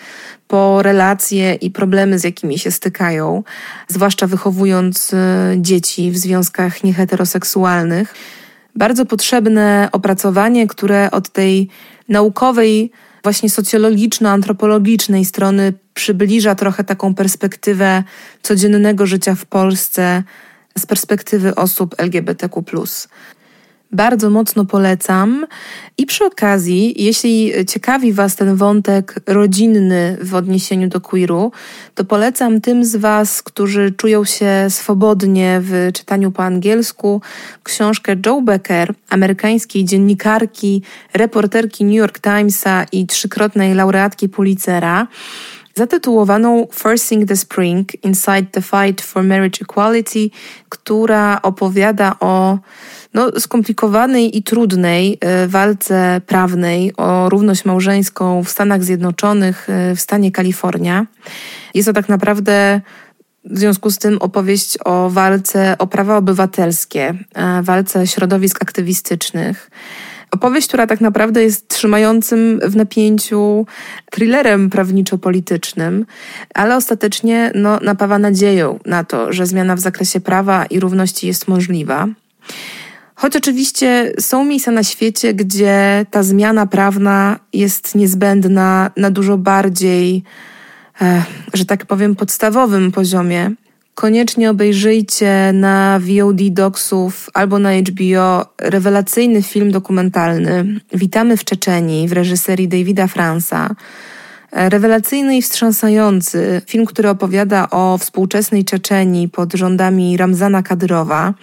po 0.48 0.82
relacje 0.82 1.54
i 1.54 1.72
problemy, 1.72 2.20
z 2.20 2.24
jakimi 2.24 2.60
się 2.60 2.72
stykają, 2.72 3.44
zwłaszcza 3.88 4.28
wychowując 4.28 5.14
e, 5.14 5.56
dzieci 5.58 6.12
w 6.12 6.18
związkach 6.18 6.84
nieheteroseksualnych. 6.84 8.14
Bardzo 8.76 9.06
potrzebne 9.06 9.90
opracowanie, 9.92 10.68
które 10.68 11.12
od 11.12 11.30
tej 11.30 11.70
naukowej 12.10 12.92
właśnie 13.24 13.50
socjologiczno-antropologicznej 13.50 15.26
strony 15.26 15.74
przybliża 15.94 16.56
trochę 16.56 16.84
taką 16.84 17.16
perspektywę 17.16 18.04
codziennego 18.42 19.06
życia 19.06 19.36
w 19.36 19.46
Polsce 19.46 20.24
z 20.78 20.86
perspektywy 20.86 21.56
osób 21.56 21.96
LGBTQ. 21.98 22.64
Bardzo 23.94 24.30
mocno 24.30 24.66
polecam. 24.66 25.46
I 25.98 26.06
przy 26.06 26.26
okazji, 26.26 27.04
jeśli 27.04 27.52
ciekawi 27.68 28.14
Was 28.14 28.36
ten 28.36 28.56
wątek 28.56 29.16
rodzinny 29.28 30.18
w 30.22 30.36
odniesieniu 30.36 30.88
do 30.88 31.02
queeru, 31.02 31.52
to 31.96 32.06
polecam 32.06 32.62
tym 32.62 32.86
z 32.86 32.96
Was, 32.96 33.42
którzy 33.42 33.92
czują 33.92 34.26
się 34.26 34.66
swobodnie 34.70 35.60
w 35.64 35.90
czytaniu 35.94 36.32
po 36.32 36.44
angielsku, 36.44 37.22
książkę 37.64 38.16
Joe 38.26 38.42
Becker, 38.42 38.94
amerykańskiej 39.10 39.86
dziennikarki, 39.86 40.82
reporterki 41.14 41.86
New 41.86 41.96
York 41.96 42.20
Timesa 42.20 42.86
i 42.92 43.08
trzykrotnej 43.08 43.74
laureatki 43.74 44.30
Pulitzera 44.30 45.08
zatytułowaną 45.76 46.68
Forcing 46.72 47.28
the 47.28 47.36
Spring 47.36 48.04
Inside 48.04 48.46
the 48.52 48.62
Fight 48.62 49.02
for 49.02 49.24
Marriage 49.24 49.62
Equality, 49.62 50.30
która 50.70 51.42
opowiada 51.42 52.16
o 52.20 52.60
no, 53.14 53.40
skomplikowanej 53.40 54.38
i 54.38 54.44
trudnej 54.44 55.18
e, 55.22 55.48
walce 55.48 56.22
prawnej 56.28 56.96
o 56.98 57.30
równość 57.30 57.66
małżeńską 57.66 58.44
w 58.44 58.50
Stanach 58.50 58.84
Zjednoczonych, 58.84 59.70
e, 59.70 59.96
w 59.96 60.02
stanie 60.02 60.32
Kalifornia. 60.32 61.06
Jest 61.74 61.88
to 61.88 61.94
tak 61.94 62.10
naprawdę 62.10 62.82
w 63.46 63.60
związku 63.60 63.92
z 63.92 63.98
tym 63.98 64.18
opowieść 64.18 64.78
o 64.86 65.10
walce 65.10 65.78
o 65.78 65.88
prawa 65.88 66.18
obywatelskie, 66.18 67.14
e, 67.34 67.62
walce 67.64 68.08
środowisk 68.08 68.62
aktywistycznych. 68.62 69.70
Opowieść, 70.32 70.68
która 70.68 70.88
tak 70.88 71.02
naprawdę 71.02 71.44
jest 71.44 71.68
trzymającym 71.68 72.60
w 72.64 72.76
napięciu 72.76 73.66
thrillerem 74.12 74.70
prawniczo-politycznym, 74.70 76.06
ale 76.54 76.76
ostatecznie 76.76 77.52
no, 77.56 77.80
napawa 77.80 78.20
nadzieją 78.20 78.80
na 78.86 79.04
to, 79.04 79.34
że 79.34 79.46
zmiana 79.46 79.76
w 79.76 79.80
zakresie 79.80 80.20
prawa 80.20 80.66
i 80.66 80.80
równości 80.80 81.28
jest 81.28 81.48
możliwa. 81.48 82.08
Choć 83.16 83.36
oczywiście 83.36 84.14
są 84.20 84.46
miejsca 84.46 84.72
na 84.72 84.84
świecie, 84.84 85.34
gdzie 85.34 86.06
ta 86.12 86.24
zmiana 86.24 86.66
prawna 86.66 87.40
jest 87.54 87.96
niezbędna 87.96 88.92
na 88.98 89.12
dużo 89.12 89.38
bardziej, 89.38 90.24
e, 91.02 91.24
że 91.54 91.66
tak 91.66 91.86
powiem, 91.86 92.16
podstawowym 92.16 92.92
poziomie 92.92 93.52
koniecznie 93.96 94.50
obejrzyjcie 94.50 95.52
na 95.54 96.00
VOD 96.00 96.50
Docsów 96.50 97.30
albo 97.34 97.60
na 97.60 97.70
HBO 97.74 98.46
rewelacyjny 98.62 99.42
film 99.42 99.72
dokumentalny 99.72 100.80
Witamy 100.94 101.38
w 101.38 101.44
Czeczenii 101.44 102.08
w 102.08 102.14
reżyserii 102.14 102.68
Davida 102.68 103.08
Fransa. 103.08 103.76
Rewelacyjny 104.52 105.38
i 105.38 105.42
wstrząsający 105.42 106.62
film, 106.66 106.86
który 106.86 107.10
opowiada 107.10 107.70
o 107.70 107.98
współczesnej 107.98 108.66
Czeczenii 108.66 109.30
pod 109.30 109.54
rządami 109.54 110.18
Ramzana 110.18 110.64
Kadyrowa, 110.64 111.34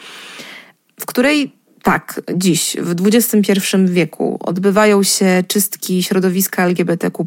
w 1.00 1.06
której 1.06 1.59
tak, 1.82 2.20
dziś, 2.34 2.76
w 2.80 3.06
XXI 3.06 3.76
wieku 3.84 4.38
odbywają 4.40 5.02
się 5.02 5.44
czystki 5.48 6.02
środowiska 6.02 6.66
LGBTQ. 6.66 7.26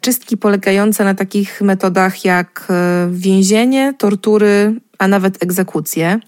Czystki 0.00 0.36
polegające 0.36 1.04
na 1.04 1.14
takich 1.14 1.60
metodach 1.60 2.24
jak 2.24 2.66
e, 2.70 3.08
więzienie, 3.12 3.94
tortury, 3.98 4.74
a 4.98 5.08
nawet 5.08 5.42
egzekucje. 5.42 6.20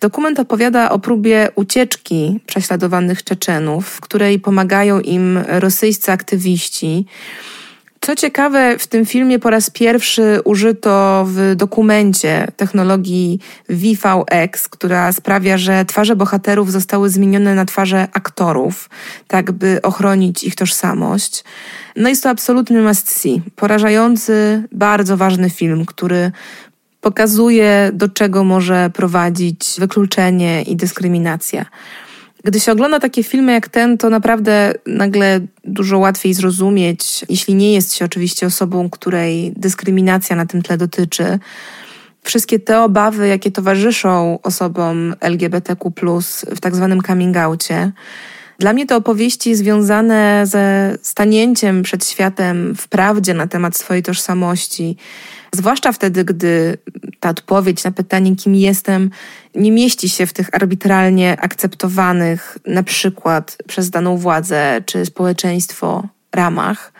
Dokument 0.00 0.40
opowiada 0.40 0.90
o 0.90 0.98
próbie 0.98 1.48
ucieczki 1.54 2.40
prześladowanych 2.46 3.24
Czeczenów, 3.24 3.88
w 3.88 4.00
której 4.00 4.40
pomagają 4.40 5.00
im 5.00 5.38
rosyjscy 5.46 6.12
aktywiści. 6.12 7.06
Co 8.00 8.16
ciekawe, 8.16 8.78
w 8.78 8.86
tym 8.86 9.06
filmie 9.06 9.38
po 9.38 9.50
raz 9.50 9.70
pierwszy 9.70 10.40
użyto 10.44 11.24
w 11.28 11.54
dokumencie 11.56 12.46
technologii 12.56 13.38
VFX, 13.68 14.68
która 14.68 15.12
sprawia, 15.12 15.58
że 15.58 15.84
twarze 15.84 16.16
bohaterów 16.16 16.72
zostały 16.72 17.10
zmienione 17.10 17.54
na 17.54 17.64
twarze 17.64 18.08
aktorów, 18.12 18.90
tak 19.26 19.52
by 19.52 19.82
ochronić 19.82 20.44
ich 20.44 20.54
tożsamość. 20.54 21.44
No 21.96 22.08
jest 22.08 22.22
to 22.22 22.30
absolutny 22.30 22.82
must 22.82 23.10
see. 23.10 23.42
Porażający, 23.56 24.62
bardzo 24.72 25.16
ważny 25.16 25.50
film, 25.50 25.86
który 25.86 26.32
pokazuje, 27.00 27.90
do 27.92 28.08
czego 28.08 28.44
może 28.44 28.90
prowadzić 28.94 29.74
wykluczenie 29.78 30.62
i 30.62 30.76
dyskryminacja. 30.76 31.66
Gdy 32.44 32.60
się 32.60 32.72
ogląda 32.72 33.00
takie 33.00 33.22
filmy 33.22 33.52
jak 33.52 33.68
ten, 33.68 33.98
to 33.98 34.10
naprawdę 34.10 34.74
nagle 34.86 35.40
dużo 35.64 35.98
łatwiej 35.98 36.34
zrozumieć, 36.34 37.24
jeśli 37.28 37.54
nie 37.54 37.72
jest 37.72 37.94
się 37.94 38.04
oczywiście 38.04 38.46
osobą, 38.46 38.90
której 38.90 39.52
dyskryminacja 39.56 40.36
na 40.36 40.46
tym 40.46 40.62
tle 40.62 40.76
dotyczy. 40.76 41.38
Wszystkie 42.22 42.58
te 42.58 42.80
obawy, 42.80 43.28
jakie 43.28 43.50
towarzyszą 43.50 44.38
osobom 44.42 45.14
LGBTQ, 45.20 45.92
w 46.56 46.60
tak 46.60 46.76
zwanym 46.76 47.02
coming 47.02 47.36
outie. 47.36 47.92
Dla 48.58 48.72
mnie 48.72 48.86
to 48.86 48.96
opowieści 48.96 49.54
związane 49.54 50.42
ze 50.46 50.96
stanięciem 51.02 51.82
przed 51.82 52.06
światem 52.06 52.74
w 52.76 52.88
prawdzie 52.88 53.34
na 53.34 53.46
temat 53.46 53.76
swojej 53.76 54.02
tożsamości, 54.02 54.96
Zwłaszcza 55.52 55.92
wtedy, 55.92 56.24
gdy 56.24 56.78
ta 57.20 57.30
odpowiedź 57.30 57.84
na 57.84 57.90
pytanie, 57.90 58.36
kim 58.36 58.54
jestem, 58.54 59.10
nie 59.54 59.72
mieści 59.72 60.08
się 60.08 60.26
w 60.26 60.32
tych 60.32 60.54
arbitralnie 60.54 61.36
akceptowanych, 61.40 62.58
na 62.66 62.82
przykład 62.82 63.56
przez 63.66 63.90
daną 63.90 64.16
władzę 64.16 64.82
czy 64.86 65.06
społeczeństwo, 65.06 66.08
ramach. 66.32 66.92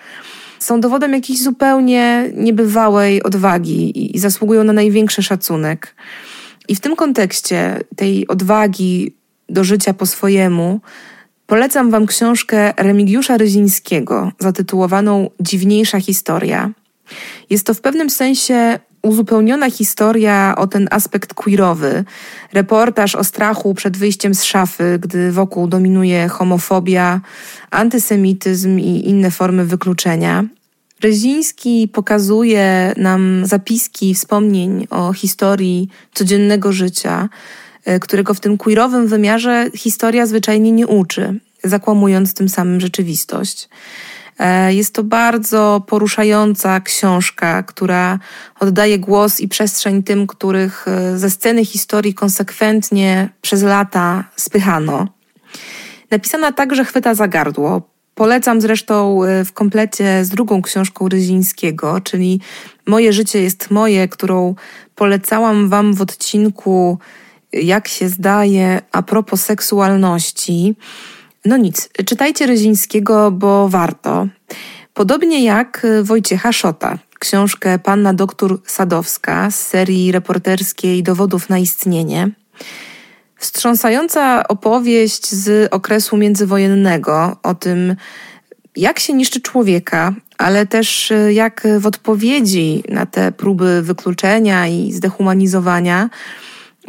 Są 0.58 0.80
dowodem 0.80 1.12
jakiejś 1.12 1.42
zupełnie 1.42 2.30
niebywałej 2.34 3.22
odwagi 3.22 4.16
i 4.16 4.18
zasługują 4.18 4.64
na 4.64 4.72
największy 4.72 5.22
szacunek. 5.22 5.94
I 6.68 6.74
w 6.74 6.80
tym 6.80 6.96
kontekście 6.96 7.80
tej 7.96 8.28
odwagi 8.28 9.14
do 9.48 9.64
życia 9.64 9.94
po 9.94 10.06
swojemu, 10.06 10.80
polecam 11.46 11.90
Wam 11.90 12.06
książkę 12.06 12.72
Remigiusza 12.76 13.36
Ryzińskiego 13.36 14.32
zatytułowaną 14.38 15.30
Dziwniejsza 15.40 16.00
historia. 16.00 16.70
Jest 17.50 17.66
to 17.66 17.74
w 17.74 17.80
pewnym 17.80 18.10
sensie 18.10 18.78
uzupełniona 19.02 19.70
historia 19.70 20.54
o 20.56 20.66
ten 20.66 20.88
aspekt 20.90 21.34
queerowy. 21.34 22.04
Reportaż 22.52 23.14
o 23.14 23.24
strachu 23.24 23.74
przed 23.74 23.96
wyjściem 23.96 24.34
z 24.34 24.44
szafy, 24.44 24.98
gdy 25.02 25.32
wokół 25.32 25.66
dominuje 25.68 26.28
homofobia, 26.28 27.20
antysemityzm 27.70 28.78
i 28.78 29.08
inne 29.08 29.30
formy 29.30 29.64
wykluczenia. 29.64 30.44
Reziński 31.00 31.88
pokazuje 31.92 32.92
nam 32.96 33.46
zapiski 33.46 34.14
wspomnień 34.14 34.86
o 34.90 35.12
historii 35.12 35.88
codziennego 36.14 36.72
życia, 36.72 37.28
e, 37.84 38.00
którego 38.00 38.34
w 38.34 38.40
tym 38.40 38.58
queerowym 38.58 39.06
wymiarze 39.06 39.70
historia 39.74 40.26
zwyczajnie 40.26 40.72
nie 40.72 40.86
uczy, 40.86 41.40
zakłamując 41.64 42.34
tym 42.34 42.48
samym 42.48 42.80
rzeczywistość. 42.80 43.68
E, 44.38 44.74
jest 44.74 44.94
to 44.94 45.04
bardzo 45.04 45.82
poruszająca 45.86 46.80
książka, 46.80 47.62
która 47.62 48.18
oddaje 48.60 48.98
głos 48.98 49.40
i 49.40 49.48
przestrzeń 49.48 50.02
tym, 50.02 50.26
których 50.26 50.88
e, 50.88 51.18
ze 51.18 51.30
sceny 51.30 51.64
historii 51.64 52.14
konsekwentnie 52.14 53.28
przez 53.40 53.62
lata 53.62 54.24
spychano. 54.36 55.08
Napisana 56.10 56.52
także 56.52 56.84
chwyta 56.84 57.14
za 57.14 57.28
gardło. 57.28 57.82
Polecam 58.14 58.60
zresztą 58.60 59.24
e, 59.24 59.44
w 59.44 59.52
komplecie 59.52 60.24
z 60.24 60.28
drugą 60.28 60.62
książką 60.62 61.08
Ryzińskiego, 61.08 62.00
czyli 62.00 62.40
Moje 62.88 63.12
życie 63.12 63.42
jest 63.42 63.70
moje, 63.70 64.08
którą 64.08 64.54
polecałam 64.94 65.68
Wam 65.68 65.94
w 65.94 66.02
odcinku 66.02 66.98
Jak 67.52 67.88
się 67.88 68.08
zdaje 68.08 68.80
a 68.92 69.02
propos 69.02 69.44
seksualności. 69.44 70.74
No 71.48 71.56
nic, 71.56 71.88
czytajcie 72.06 72.46
Ryzińskiego, 72.46 73.30
bo 73.30 73.68
warto. 73.68 74.26
Podobnie 74.94 75.44
jak 75.44 75.86
Wojciecha 76.02 76.52
Szota, 76.52 76.98
książkę 77.18 77.78
Panna 77.78 78.14
doktor 78.14 78.58
Sadowska 78.66 79.50
z 79.50 79.66
serii 79.66 80.12
reporterskiej 80.12 81.02
Dowodów 81.02 81.48
na 81.48 81.58
istnienie. 81.58 82.30
Wstrząsająca 83.36 84.48
opowieść 84.48 85.30
z 85.30 85.72
okresu 85.72 86.16
międzywojennego 86.16 87.36
o 87.42 87.54
tym, 87.54 87.96
jak 88.76 88.98
się 88.98 89.12
niszczy 89.12 89.40
człowieka, 89.40 90.14
ale 90.38 90.66
też 90.66 91.12
jak 91.30 91.66
w 91.78 91.86
odpowiedzi 91.86 92.82
na 92.88 93.06
te 93.06 93.32
próby 93.32 93.82
wykluczenia 93.82 94.66
i 94.66 94.92
zdehumanizowania 94.92 96.10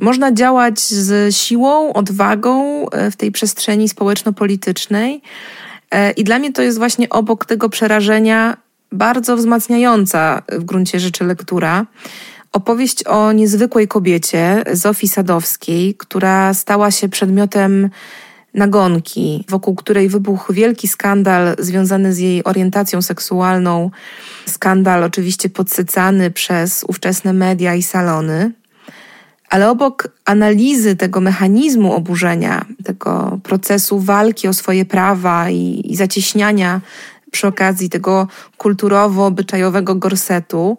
można 0.02 0.32
działać 0.32 0.80
z 0.80 1.36
siłą, 1.36 1.94
odwagą 1.94 2.86
e, 2.90 3.12
w 3.12 3.16
tej 3.16 3.32
przestrzeni 3.32 3.90
społeczno-politycznej. 3.90 5.22
E, 5.92 6.12
I 6.12 6.24
dla 6.24 6.40
mnie 6.40 6.54
to 6.54 6.62
jest 6.62 6.78
właśnie 6.78 7.10
obok 7.10 7.46
tego 7.46 7.70
przerażenia 7.70 8.58
bardzo 8.92 9.38
wzmacniająca 9.38 10.42
w 10.52 10.64
gruncie 10.64 11.00
rzeczy 11.00 11.24
lektura. 11.24 11.86
Opowieść 12.54 13.04
o 13.04 13.32
niezwykłej 13.32 13.88
kobiecie, 13.88 14.64
Zofii 14.72 15.08
Sadowskiej, 15.08 15.96
która 15.96 16.54
stała 16.54 16.92
się 16.92 17.10
przedmiotem 17.10 17.90
nagonki, 18.54 19.46
wokół 19.50 19.76
której 19.76 20.10
wybuchł 20.10 20.54
wielki 20.54 20.88
skandal 20.88 21.56
związany 21.60 22.14
z 22.14 22.18
jej 22.18 22.44
orientacją 22.44 23.02
seksualną. 23.02 23.92
Skandal 24.46 25.04
oczywiście 25.04 25.50
podsycany 25.50 26.32
przez 26.32 26.86
ówczesne 26.88 27.34
media 27.34 27.76
i 27.76 27.84
salony. 27.84 28.52
Ale 29.50 29.70
obok 29.70 30.08
analizy 30.26 30.96
tego 30.96 31.22
mechanizmu 31.22 31.94
oburzenia, 31.94 32.66
tego 32.84 33.40
procesu 33.44 34.00
walki 34.00 34.48
o 34.48 34.54
swoje 34.54 34.86
prawa 34.86 35.50
i, 35.50 35.82
i 35.86 35.96
zacieśniania 35.96 36.82
przy 37.32 37.48
okazji 37.48 37.90
tego 37.90 38.28
kulturowo-obyczajowego 38.58 39.96
gorsetu, 39.96 40.78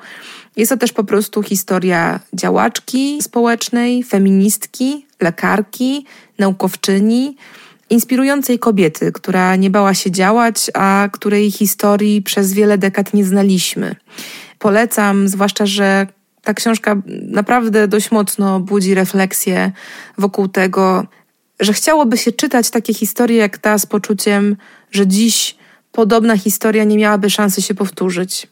jest 0.57 0.71
to 0.71 0.77
też 0.77 0.93
po 0.93 1.05
prostu 1.05 1.43
historia 1.43 2.21
działaczki 2.35 3.23
społecznej, 3.23 4.03
feministki, 4.03 5.07
lekarki, 5.21 6.07
naukowczyni, 6.39 7.37
inspirującej 7.91 8.59
kobiety, 8.59 9.13
która 9.13 9.57
nie 9.57 9.71
bała 9.71 9.95
się 9.95 10.11
działać, 10.11 10.71
a 10.75 11.09
której 11.13 11.51
historii 11.51 12.23
przez 12.23 12.53
wiele 12.53 12.79
dekad 12.79 13.15
nie 13.15 13.25
znaliśmy. 13.25 13.97
Polecam, 14.59 15.29
zwłaszcza, 15.29 15.67
że 15.67 16.07
ta 16.43 16.55
książka 16.55 16.97
naprawdę 17.07 17.89
dość 17.89 18.11
mocno 18.11 18.61
budzi 18.61 18.95
refleksję 18.95 19.73
wokół 20.19 20.49
tego, 20.49 21.07
że 21.61 21.73
chciałoby 21.73 22.19
się 22.19 22.33
czytać 22.33 22.71
takie 22.71 22.95
historie 22.95 23.37
jak 23.37 23.59
ta 23.59 23.79
z 23.79 23.87
poczuciem, 23.87 24.57
że 24.91 25.07
dziś 25.07 25.57
podobna 25.93 26.37
historia 26.37 26.85
nie 26.85 26.97
miałaby 26.97 27.31
szansy 27.31 27.63
się 27.63 27.75
powtórzyć. 27.75 28.49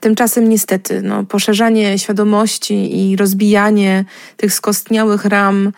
Tymczasem 0.00 0.48
niestety, 0.48 1.02
no, 1.02 1.24
poszerzanie 1.24 1.98
świadomości 1.98 2.98
i 2.98 3.16
rozbijanie 3.16 4.04
tych 4.36 4.54
skostniałych 4.54 5.24
ram 5.24 5.72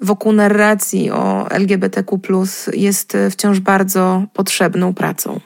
wokół 0.00 0.32
narracji 0.32 1.10
o 1.10 1.46
LGBTQ 1.50 2.18
jest 2.72 3.16
wciąż 3.30 3.60
bardzo 3.60 4.22
potrzebną 4.32 4.94
pracą. 4.94 5.40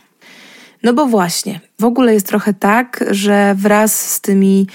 No 0.83 0.93
bo 0.93 1.07
właśnie, 1.07 1.61
w 1.81 1.85
ogóle 1.85 2.15
jest 2.15 2.27
trochę 2.27 2.55
tak, 2.55 3.05
że 3.11 3.55
wraz 3.59 4.11
z 4.11 4.21
tymi 4.21 4.67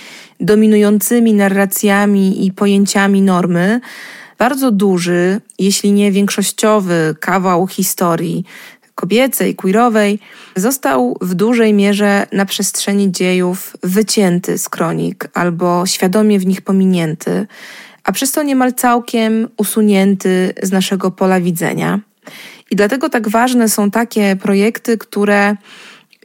dominującymi 0.43 1.33
narracjami 1.33 2.45
i 2.45 2.51
pojęciami 2.51 3.21
normy, 3.21 3.81
bardzo 4.37 4.71
duży, 4.71 5.41
jeśli 5.59 5.91
nie 5.91 6.11
większościowy 6.11 7.15
kawał 7.19 7.67
historii, 7.67 8.45
kobiecej, 8.95 9.55
queerowej, 9.55 10.19
został 10.55 11.17
w 11.21 11.33
dużej 11.33 11.73
mierze 11.73 12.27
na 12.31 12.45
przestrzeni 12.45 13.11
dziejów 13.11 13.77
wycięty 13.83 14.57
z 14.57 14.69
kronik 14.69 15.27
albo 15.33 15.85
świadomie 15.85 16.39
w 16.39 16.45
nich 16.45 16.61
pominięty, 16.61 17.47
a 18.03 18.11
przez 18.11 18.31
to 18.31 18.43
niemal 18.43 18.73
całkiem 18.73 19.47
usunięty 19.57 20.53
z 20.63 20.71
naszego 20.71 21.11
pola 21.11 21.39
widzenia. 21.39 21.99
I 22.71 22.75
dlatego 22.75 23.09
tak 23.09 23.29
ważne 23.29 23.69
są 23.69 23.91
takie 23.91 24.35
projekty, 24.35 24.97
które 24.97 25.55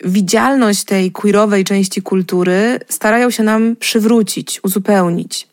widzialność 0.04 0.84
tej 0.84 1.12
queerowej 1.12 1.64
części 1.64 2.02
kultury 2.02 2.80
starają 2.88 3.30
się 3.30 3.42
nam 3.42 3.76
przywrócić, 3.76 4.60
uzupełnić. 4.62 5.48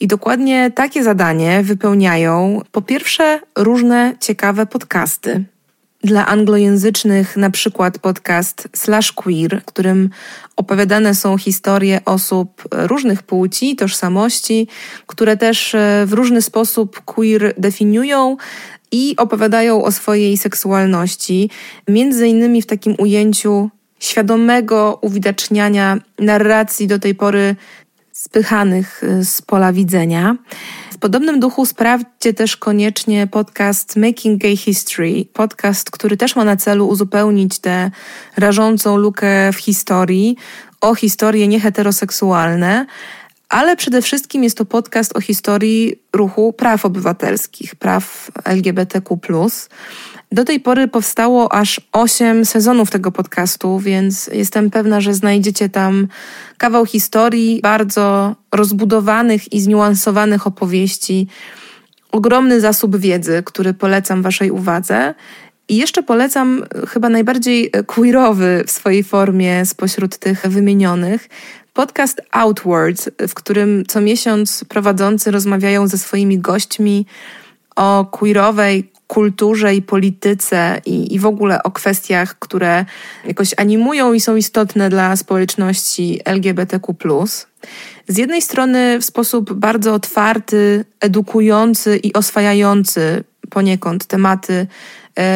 I 0.00 0.06
dokładnie 0.06 0.70
takie 0.74 1.04
zadanie 1.04 1.62
wypełniają 1.62 2.62
po 2.72 2.82
pierwsze 2.82 3.40
różne 3.56 4.14
ciekawe 4.20 4.66
podcasty. 4.66 5.44
Dla 6.04 6.26
anglojęzycznych 6.26 7.36
na 7.36 7.50
przykład 7.50 7.98
podcast 7.98 8.68
Slash 8.76 9.12
Queer, 9.12 9.60
w 9.62 9.64
którym 9.64 10.10
opowiadane 10.56 11.14
są 11.14 11.38
historie 11.38 12.00
osób 12.04 12.62
różnych 12.72 13.22
płci, 13.22 13.76
tożsamości, 13.76 14.68
które 15.06 15.36
też 15.36 15.74
e, 15.74 16.04
w 16.06 16.12
różny 16.12 16.42
sposób 16.42 17.00
queer 17.00 17.54
definiują, 17.56 18.36
i 18.92 19.14
opowiadają 19.16 19.84
o 19.84 19.92
swojej 19.92 20.36
seksualności, 20.36 21.50
między 21.88 22.28
innymi 22.28 22.62
w 22.62 22.66
takim 22.66 22.94
ujęciu 22.98 23.70
świadomego 23.98 24.98
uwidaczniania 25.02 25.98
narracji 26.18 26.86
do 26.86 26.98
tej 26.98 27.14
pory 27.14 27.56
spychanych 28.12 29.02
y, 29.02 29.24
z 29.24 29.42
pola 29.42 29.72
widzenia. 29.72 30.36
W 30.92 30.98
podobnym 30.98 31.40
duchu 31.40 31.66
sprawdźcie 31.66 32.34
też 32.34 32.56
koniecznie 32.56 33.26
podcast 33.26 33.96
Making 33.96 34.42
Gay 34.42 34.56
History, 34.56 35.24
podcast, 35.32 35.90
który 35.90 36.16
też 36.16 36.36
ma 36.36 36.44
na 36.44 36.56
celu 36.56 36.88
uzupełnić 36.88 37.58
tę 37.58 37.90
rażącą 38.36 38.96
lukę 38.96 39.52
w 39.52 39.56
historii 39.56 40.36
o 40.80 40.94
historie 40.94 41.48
nieheteroseksualne, 41.48 42.86
ale 43.48 43.76
przede 43.76 44.02
wszystkim 44.02 44.44
jest 44.44 44.58
to 44.58 44.64
podcast 44.64 45.16
o 45.16 45.20
historii 45.20 46.00
ruchu 46.12 46.52
praw 46.52 46.84
obywatelskich, 46.84 47.74
praw 47.74 48.30
LGBTQ. 48.44 49.18
Do 50.32 50.44
tej 50.44 50.60
pory 50.60 50.88
powstało 50.88 51.52
aż 51.52 51.80
osiem 51.92 52.44
sezonów 52.44 52.90
tego 52.90 53.12
podcastu, 53.12 53.78
więc 53.78 54.30
jestem 54.32 54.70
pewna, 54.70 55.00
że 55.00 55.14
znajdziecie 55.14 55.68
tam 55.68 56.08
kawał 56.58 56.86
historii, 56.86 57.60
bardzo 57.62 58.36
rozbudowanych 58.52 59.52
i 59.52 59.60
zniuansowanych 59.60 60.46
opowieści, 60.46 61.26
ogromny 62.12 62.60
zasób 62.60 62.96
wiedzy, 62.96 63.42
który 63.46 63.74
polecam 63.74 64.22
Waszej 64.22 64.50
uwadze. 64.50 65.14
I 65.68 65.76
jeszcze 65.76 66.02
polecam 66.02 66.64
chyba 66.88 67.08
najbardziej 67.08 67.70
queerowy 67.86 68.64
w 68.66 68.70
swojej 68.70 69.04
formie 69.04 69.66
spośród 69.66 70.18
tych 70.18 70.42
wymienionych, 70.42 71.28
podcast 71.78 72.22
Outwards, 72.30 73.10
w 73.28 73.34
którym 73.34 73.84
co 73.86 74.00
miesiąc 74.00 74.64
prowadzący 74.68 75.30
rozmawiają 75.30 75.88
ze 75.88 75.98
swoimi 75.98 76.38
gośćmi 76.38 77.06
o 77.76 78.04
queerowej 78.04 78.90
kulturze 79.06 79.74
i 79.74 79.82
polityce 79.82 80.80
i, 80.86 81.14
i 81.14 81.18
w 81.18 81.26
ogóle 81.26 81.62
o 81.62 81.70
kwestiach, 81.70 82.38
które 82.38 82.84
jakoś 83.24 83.54
animują 83.56 84.12
i 84.12 84.20
są 84.20 84.36
istotne 84.36 84.90
dla 84.90 85.16
społeczności 85.16 86.20
LGBTQ. 86.24 86.94
Z 88.08 88.18
jednej 88.18 88.42
strony 88.42 88.98
w 89.00 89.04
sposób 89.04 89.52
bardzo 89.52 89.94
otwarty, 89.94 90.84
edukujący 91.00 91.96
i 91.96 92.12
oswajający 92.12 93.24
poniekąd 93.50 94.06
tematy 94.06 94.66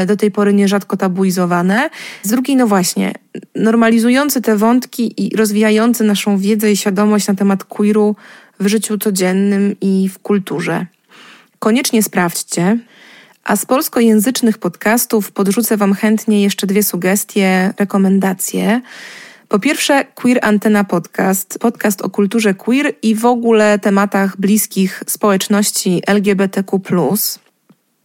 do 0.06 0.16
tej 0.16 0.30
pory 0.30 0.54
nierzadko 0.54 0.96
tabuizowane. 0.96 1.90
Z 2.22 2.30
drugiej, 2.30 2.56
no 2.56 2.66
właśnie, 2.66 3.12
normalizujący 3.54 4.42
te 4.42 4.56
wątki 4.56 5.26
i 5.26 5.36
rozwijający 5.36 6.04
naszą 6.04 6.38
wiedzę 6.38 6.72
i 6.72 6.76
świadomość 6.76 7.26
na 7.26 7.34
temat 7.34 7.64
queeru 7.64 8.16
w 8.60 8.66
życiu 8.66 8.98
codziennym 8.98 9.76
i 9.80 10.08
w 10.08 10.18
kulturze. 10.18 10.86
Koniecznie 11.58 12.02
sprawdźcie. 12.02 12.78
A 13.44 13.56
z 13.56 13.66
polskojęzycznych 13.66 14.58
podcastów 14.58 15.32
podrzucę 15.32 15.76
Wam 15.76 15.94
chętnie 15.94 16.42
jeszcze 16.42 16.66
dwie 16.66 16.82
sugestie, 16.82 17.74
rekomendacje. 17.78 18.80
Po 19.48 19.58
pierwsze, 19.58 20.04
Queer 20.04 20.38
Antena 20.42 20.84
Podcast, 20.84 21.58
podcast 21.58 22.02
o 22.02 22.10
kulturze 22.10 22.54
queer 22.54 22.92
i 23.02 23.14
w 23.14 23.26
ogóle 23.26 23.78
tematach 23.78 24.36
bliskich 24.36 25.02
społeczności 25.06 26.02
LGBTQ. 26.06 26.80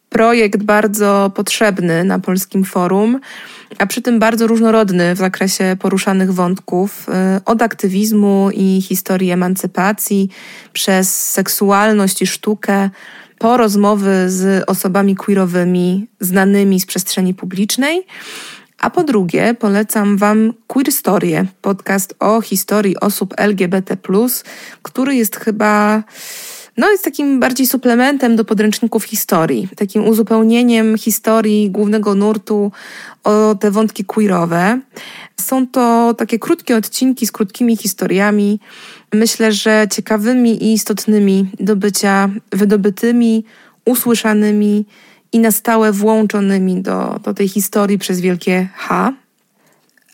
Projekt 0.09 0.63
bardzo 0.63 1.31
potrzebny 1.35 2.03
na 2.03 2.19
polskim 2.19 2.65
forum, 2.65 3.19
a 3.77 3.85
przy 3.85 4.01
tym 4.01 4.19
bardzo 4.19 4.47
różnorodny 4.47 5.15
w 5.15 5.17
zakresie 5.17 5.77
poruszanych 5.79 6.33
wątków, 6.33 7.09
y, 7.09 7.43
od 7.45 7.61
aktywizmu 7.61 8.49
i 8.53 8.81
historii 8.81 9.31
emancypacji, 9.31 10.29
przez 10.73 11.31
seksualność 11.31 12.21
i 12.21 12.27
sztukę, 12.27 12.89
po 13.37 13.57
rozmowy 13.57 14.25
z 14.27 14.63
osobami 14.69 15.15
queerowymi 15.15 16.07
znanymi 16.19 16.79
z 16.79 16.85
przestrzeni 16.85 17.33
publicznej. 17.33 18.05
A 18.79 18.89
po 18.89 19.03
drugie, 19.03 19.55
polecam 19.59 20.17
Wam 20.17 20.53
Queer 20.67 20.91
Story, 20.91 21.45
podcast 21.61 22.15
o 22.19 22.41
historii 22.41 22.99
osób 22.99 23.33
LGBT, 23.37 23.97
który 24.81 25.15
jest 25.15 25.35
chyba. 25.35 26.03
No, 26.77 26.89
jest 26.89 27.03
takim 27.03 27.39
bardziej 27.39 27.67
suplementem 27.67 28.35
do 28.35 28.45
podręczników 28.45 29.03
historii, 29.03 29.67
takim 29.75 30.07
uzupełnieniem 30.07 30.97
historii 30.97 31.71
głównego 31.71 32.15
nurtu 32.15 32.71
o 33.23 33.55
te 33.55 33.71
wątki 33.71 34.05
queerowe. 34.05 34.79
Są 35.41 35.67
to 35.67 36.13
takie 36.17 36.39
krótkie 36.39 36.77
odcinki 36.77 37.27
z 37.27 37.31
krótkimi 37.31 37.77
historiami, 37.77 38.59
myślę, 39.13 39.51
że 39.51 39.87
ciekawymi 39.91 40.63
i 40.63 40.73
istotnymi 40.73 41.51
do 41.59 41.75
bycia 41.75 42.29
wydobytymi, 42.51 43.45
usłyszanymi 43.85 44.85
i 45.31 45.39
na 45.39 45.51
stałe 45.51 45.91
włączonymi 45.91 46.81
do, 46.81 47.19
do 47.23 47.33
tej 47.33 47.47
historii 47.47 47.97
przez 47.97 48.21
wielkie 48.21 48.69
H. 48.75 49.13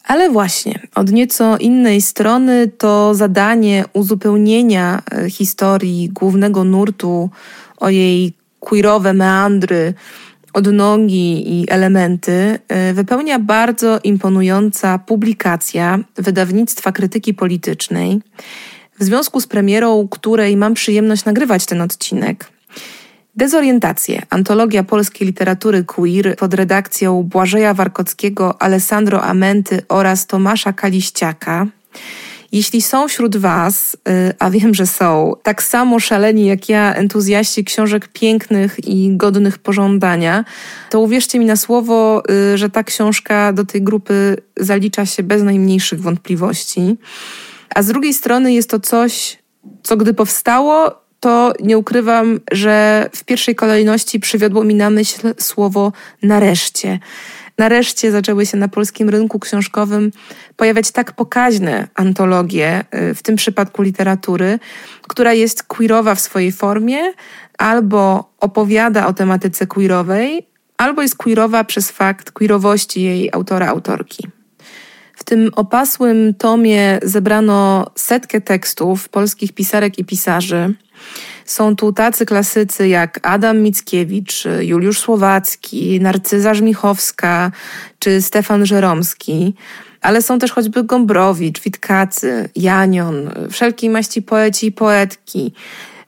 Ale 0.04 0.30
właśnie, 0.30 0.80
od 0.96 1.12
nieco 1.12 1.58
innej 1.58 2.02
strony 2.02 2.68
to 2.68 3.16
zadanie 3.16 3.86
uzupełnienia 3.94 5.02
e, 5.12 5.30
historii 5.30 6.10
głównego 6.10 6.64
nurtu 6.64 7.30
o 7.78 7.90
jej 7.90 8.34
queerowe 8.60 9.14
meandry, 9.14 9.94
odnogi 10.54 11.60
i 11.60 11.66
elementy 11.70 12.60
e, 12.68 12.94
wypełnia 12.94 13.40
bardzo 13.40 14.00
imponująca 14.04 15.00
publikacja 15.00 16.00
wydawnictwa 16.16 16.92
krytyki 16.92 17.34
politycznej, 17.34 18.22
w 19.00 19.04
związku 19.04 19.42
z 19.42 19.48
premierą 19.48 20.08
której 20.08 20.58
mam 20.58 20.74
przyjemność 20.74 21.26
nagrywać 21.26 21.66
ten 21.66 21.82
odcinek. 21.82 22.52
Dezorientacje, 23.36 24.22
antologia 24.30 24.84
polskiej 24.84 25.28
literatury 25.28 25.84
queer 25.84 26.36
pod 26.36 26.54
redakcją 26.54 27.24
Błażeja 27.24 27.74
Warkockiego, 27.74 28.62
Alessandro 28.62 29.24
Amenty 29.24 29.82
oraz 29.90 30.28
Tomasza 30.28 30.74
Kaliściaka. 30.74 31.68
Jeśli 32.52 32.82
są 32.82 33.08
wśród 33.08 33.38
Was, 33.38 33.96
y, 33.96 34.34
a 34.40 34.50
wiem, 34.50 34.74
że 34.74 34.88
są, 34.88 35.34
tak 35.44 35.64
samo 35.64 36.00
szaleni 36.00 36.46
jak 36.46 36.70
ja 36.70 36.96
entuzjaści 36.96 37.64
książek 37.64 38.08
pięknych 38.08 38.88
i 38.88 39.18
godnych 39.18 39.58
pożądania, 39.58 40.46
to 40.90 41.00
uwierzcie 41.00 41.40
mi 41.40 41.46
na 41.46 41.56
słowo, 41.56 42.24
y, 42.54 42.58
że 42.58 42.70
ta 42.70 42.84
książka 42.84 43.54
do 43.54 43.66
tej 43.66 43.82
grupy 43.82 44.38
zalicza 44.58 45.06
się 45.06 45.24
bez 45.24 45.44
najmniejszych 45.44 46.02
wątpliwości. 46.02 46.98
A 47.76 47.84
z 47.84 47.88
drugiej 47.88 48.14
strony 48.14 48.54
jest 48.54 48.70
to 48.70 48.80
coś, 48.80 49.38
co 49.84 49.98
gdy 49.98 50.14
powstało, 50.14 51.03
to 51.24 51.54
nie 51.60 51.78
ukrywam, 51.78 52.40
że 52.52 53.10
w 53.16 53.24
pierwszej 53.24 53.56
kolejności 53.56 54.20
przywiodło 54.20 54.64
mi 54.64 54.76
na 54.76 54.90
myśl 54.90 55.34
słowo 55.40 55.92
nareszcie. 56.24 57.00
Nareszcie 57.58 58.12
zaczęły 58.12 58.46
się 58.46 58.58
na 58.58 58.68
polskim 58.68 59.10
rynku 59.10 59.40
książkowym 59.40 60.12
pojawiać 60.56 60.92
tak 60.92 61.12
pokaźne 61.12 61.88
antologie, 61.96 62.86
y, 63.12 63.16
w 63.16 63.24
tym 63.24 63.36
przypadku 63.36 63.82
literatury, 63.82 64.60
która 65.02 65.34
jest 65.34 65.64
queerowa 65.64 66.16
w 66.16 66.20
swojej 66.20 66.52
formie, 66.52 67.00
albo 67.58 68.30
opowiada 68.40 69.08
o 69.08 69.14
tematyce 69.14 69.68
queerowej, 69.68 70.48
albo 70.78 71.02
jest 71.02 71.16
queerowa 71.16 71.64
przez 71.64 71.92
fakt 71.92 72.32
queerowości 72.32 73.02
jej 73.02 73.30
autora, 73.34 73.68
autorki. 73.68 74.28
W 75.16 75.24
tym 75.24 75.50
opasłym 75.56 76.34
tomie 76.34 77.00
zebrano 77.04 77.92
setkę 77.96 78.42
tekstów 78.42 79.10
polskich 79.10 79.54
pisarek 79.54 80.00
i 80.00 80.06
pisarzy. 80.06 80.74
Są 81.46 81.76
tu 81.76 81.94
tacy 81.94 82.26
klasycy 82.26 82.88
jak 82.88 83.20
Adam 83.24 83.62
Mickiewicz, 83.62 84.44
Juliusz 84.60 85.00
Słowacki, 85.00 86.00
Narcyza 86.02 86.54
Żmichowska 86.54 87.52
czy 88.00 88.22
Stefan 88.22 88.66
Żeromski. 88.66 89.54
Ale 90.02 90.22
są 90.22 90.40
też 90.40 90.52
choćby 90.52 90.84
Gombrowicz, 90.84 91.62
Witkacy, 91.62 92.50
Janion, 92.56 93.32
wszelkiej 93.52 93.90
maści 93.90 94.22
poeci 94.22 94.68
i 94.68 94.72
poetki. 94.72 95.54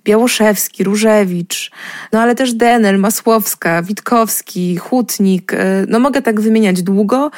Białoszewski, 0.06 0.84
Różewicz, 0.84 1.72
no 2.14 2.22
ale 2.22 2.36
też 2.36 2.54
Denel, 2.54 3.00
Masłowska, 3.00 3.82
Witkowski, 3.84 4.78
Hutnik. 4.78 5.54
E, 5.54 5.86
no 5.88 6.00
mogę 6.00 6.22
tak 6.22 6.42
wymieniać 6.42 6.84
długo. 6.84 7.32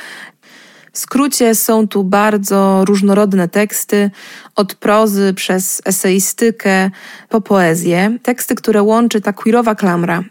W 0.98 1.00
skrócie 1.00 1.56
są 1.56 1.88
tu 1.88 2.04
bardzo 2.04 2.86
różnorodne 2.86 3.48
teksty, 3.48 4.12
od 4.56 4.76
prozy 4.76 5.34
przez 5.34 5.82
eseistykę 5.86 6.92
po 7.30 7.42
poezję. 7.42 8.18
Teksty, 8.24 8.56
które 8.56 8.84
łączy 8.84 9.22
ta 9.22 9.34
queerowa 9.34 9.76
klamra. 9.76 10.24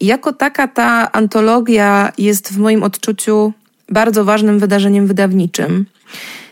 I 0.00 0.06
jako 0.06 0.32
taka 0.32 0.68
ta 0.68 1.12
antologia 1.12 2.12
jest 2.18 2.52
w 2.52 2.58
moim 2.58 2.82
odczuciu 2.82 3.52
bardzo 3.88 4.24
ważnym 4.24 4.58
wydarzeniem 4.58 5.06
wydawniczym. 5.06 5.86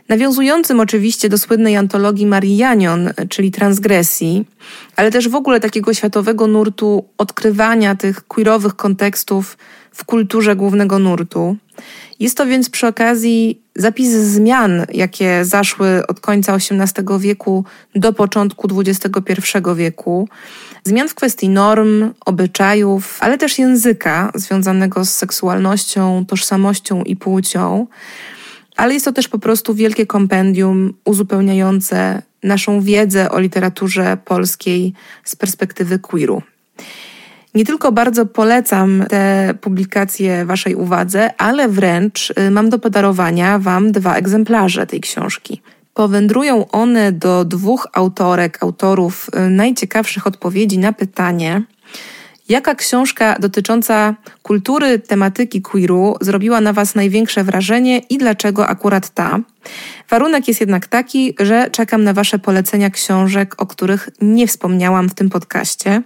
Nawiązującym 0.09 0.81
oczywiście 0.81 1.29
do 1.29 1.39
słynnej 1.39 1.77
antologii 1.77 2.27
Marii 2.27 2.57
Janion, 2.57 3.11
czyli 3.29 3.51
transgresji, 3.51 4.45
ale 4.97 5.11
też 5.11 5.29
w 5.29 5.35
ogóle 5.35 5.61
takiego 5.61 5.95
światowego 5.95 6.47
nurtu 6.47 7.05
odkrywania 7.19 7.95
tych 7.95 8.27
queerowych 8.27 8.77
kontekstów 8.77 9.57
w 9.97 10.05
kulturze 10.05 10.57
głównego 10.57 10.99
nurtu. 10.99 11.57
Jest 12.21 12.37
to 12.37 12.47
więc 12.47 12.71
przy 12.71 12.87
okazji 12.87 13.61
zapis 13.75 14.11
zmian, 14.11 14.87
jakie 14.93 15.45
zaszły 15.45 16.07
od 16.07 16.21
końca 16.21 16.55
XVIII 16.55 17.19
wieku 17.19 17.65
do 17.95 18.13
początku 18.13 18.69
XXI 18.81 19.43
wieku. 19.77 20.29
Zmian 20.85 21.09
w 21.09 21.15
kwestii 21.15 21.49
norm, 21.49 22.13
obyczajów, 22.27 23.19
ale 23.21 23.39
też 23.39 23.59
języka 23.59 24.33
związanego 24.35 25.05
z 25.05 25.11
seksualnością, 25.11 26.25
tożsamością 26.27 27.03
i 27.03 27.17
płcią. 27.17 27.87
Ale 28.77 28.95
jest 28.95 29.05
to 29.05 29.13
też 29.13 29.29
po 29.29 29.39
prostu 29.39 29.75
wielkie 29.75 30.07
kompendium 30.07 30.95
uzupełniające 31.05 32.23
naszą 32.43 32.81
wiedzę 32.81 33.31
o 33.31 33.41
literaturze 33.41 34.17
polskiej 34.25 34.93
z 35.25 35.37
perspektywy 35.37 35.99
queeru. 35.99 36.43
Nie 37.57 37.65
tylko 37.65 37.93
bardzo 37.93 38.27
polecam 38.27 39.05
te 39.09 39.55
publikacje 39.61 40.45
Waszej 40.45 40.75
uwadze, 40.75 41.31
ale 41.39 41.69
wręcz 41.69 42.33
y, 42.39 42.51
mam 42.51 42.71
do 42.71 42.79
podarowania 42.79 43.59
Wam 43.59 43.93
dwa 43.93 44.15
egzemplarze 44.15 44.87
tej 44.87 45.01
książki. 45.01 45.63
Powędrują 45.95 46.71
one 46.71 47.13
do 47.13 47.45
dwóch 47.45 47.87
autorek, 47.93 48.63
autorów 48.63 49.31
y, 49.47 49.51
najciekawszych 49.51 50.27
odpowiedzi 50.27 50.79
na 50.79 50.93
pytanie, 50.93 51.63
Jaka 52.49 52.75
książka 52.75 53.37
dotycząca 53.41 54.15
kultury, 54.43 54.99
tematyki 54.99 55.63
queeru 55.63 56.17
zrobiła 56.21 56.61
na 56.61 56.73
Was 56.73 56.95
największe 56.95 57.45
wrażenie 57.45 57.99
i 57.99 58.19
dlaczego 58.19 58.67
akurat 58.69 59.11
ta? 59.11 59.39
Warunek 60.11 60.49
jest 60.49 60.61
jednak 60.61 60.87
taki, 60.87 61.35
że 61.41 61.71
czekam 61.71 62.05
na 62.05 62.13
Wasze 62.13 62.39
polecenia 62.39 62.91
książek, 62.91 63.55
o 63.59 63.67
których 63.67 64.09
nie 64.21 64.47
wspomniałam 64.47 65.09
w 65.09 65.15
tym 65.15 65.31
podcaście. 65.31 66.03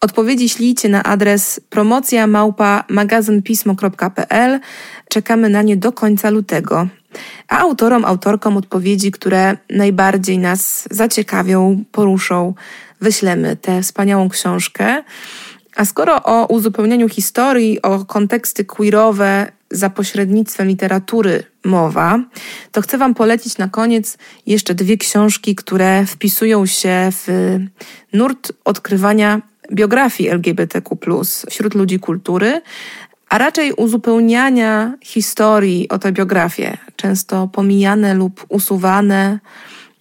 Odpowiedzi 0.00 0.48
ślijcie 0.48 0.88
na 0.88 1.02
adres 1.02 1.60
promocja 1.70 2.26
małpa 2.26 2.84
magazynpismo.pl. 2.88 4.60
Czekamy 5.08 5.48
na 5.48 5.62
nie 5.62 5.76
do 5.76 5.92
końca 5.92 6.30
lutego. 6.30 6.88
A 7.48 7.58
autorom, 7.58 8.04
autorkom 8.04 8.56
odpowiedzi, 8.56 9.10
które 9.10 9.56
najbardziej 9.70 10.38
nas 10.38 10.88
zaciekawią, 10.90 11.84
poruszą, 11.92 12.54
wyślemy 13.00 13.56
tę 13.56 13.82
wspaniałą 13.82 14.28
książkę. 14.28 15.02
A 15.76 15.84
skoro 15.84 16.22
o 16.22 16.46
uzupełnieniu 16.46 17.08
historii, 17.08 17.82
o 17.82 18.04
konteksty 18.04 18.64
queerowe 18.64 19.52
za 19.70 19.90
pośrednictwem 19.90 20.68
literatury 20.68 21.42
mowa, 21.64 22.18
to 22.72 22.80
chcę 22.80 22.98
Wam 22.98 23.14
polecić 23.14 23.58
na 23.58 23.68
koniec 23.68 24.18
jeszcze 24.46 24.74
dwie 24.74 24.96
książki, 24.96 25.54
które 25.54 26.06
wpisują 26.06 26.66
się 26.66 27.08
w 27.12 27.58
nurt 28.12 28.52
odkrywania 28.64 29.42
biografii 29.72 30.30
LGBTQ 30.30 30.96
wśród 31.50 31.74
ludzi 31.74 31.98
kultury, 31.98 32.60
a 33.28 33.38
raczej 33.38 33.72
uzupełniania 33.72 34.94
historii 35.02 35.88
o 35.88 35.98
tę 35.98 36.12
biografię, 36.12 36.78
często 36.96 37.48
pomijane 37.48 38.14
lub 38.14 38.46
usuwane 38.48 39.38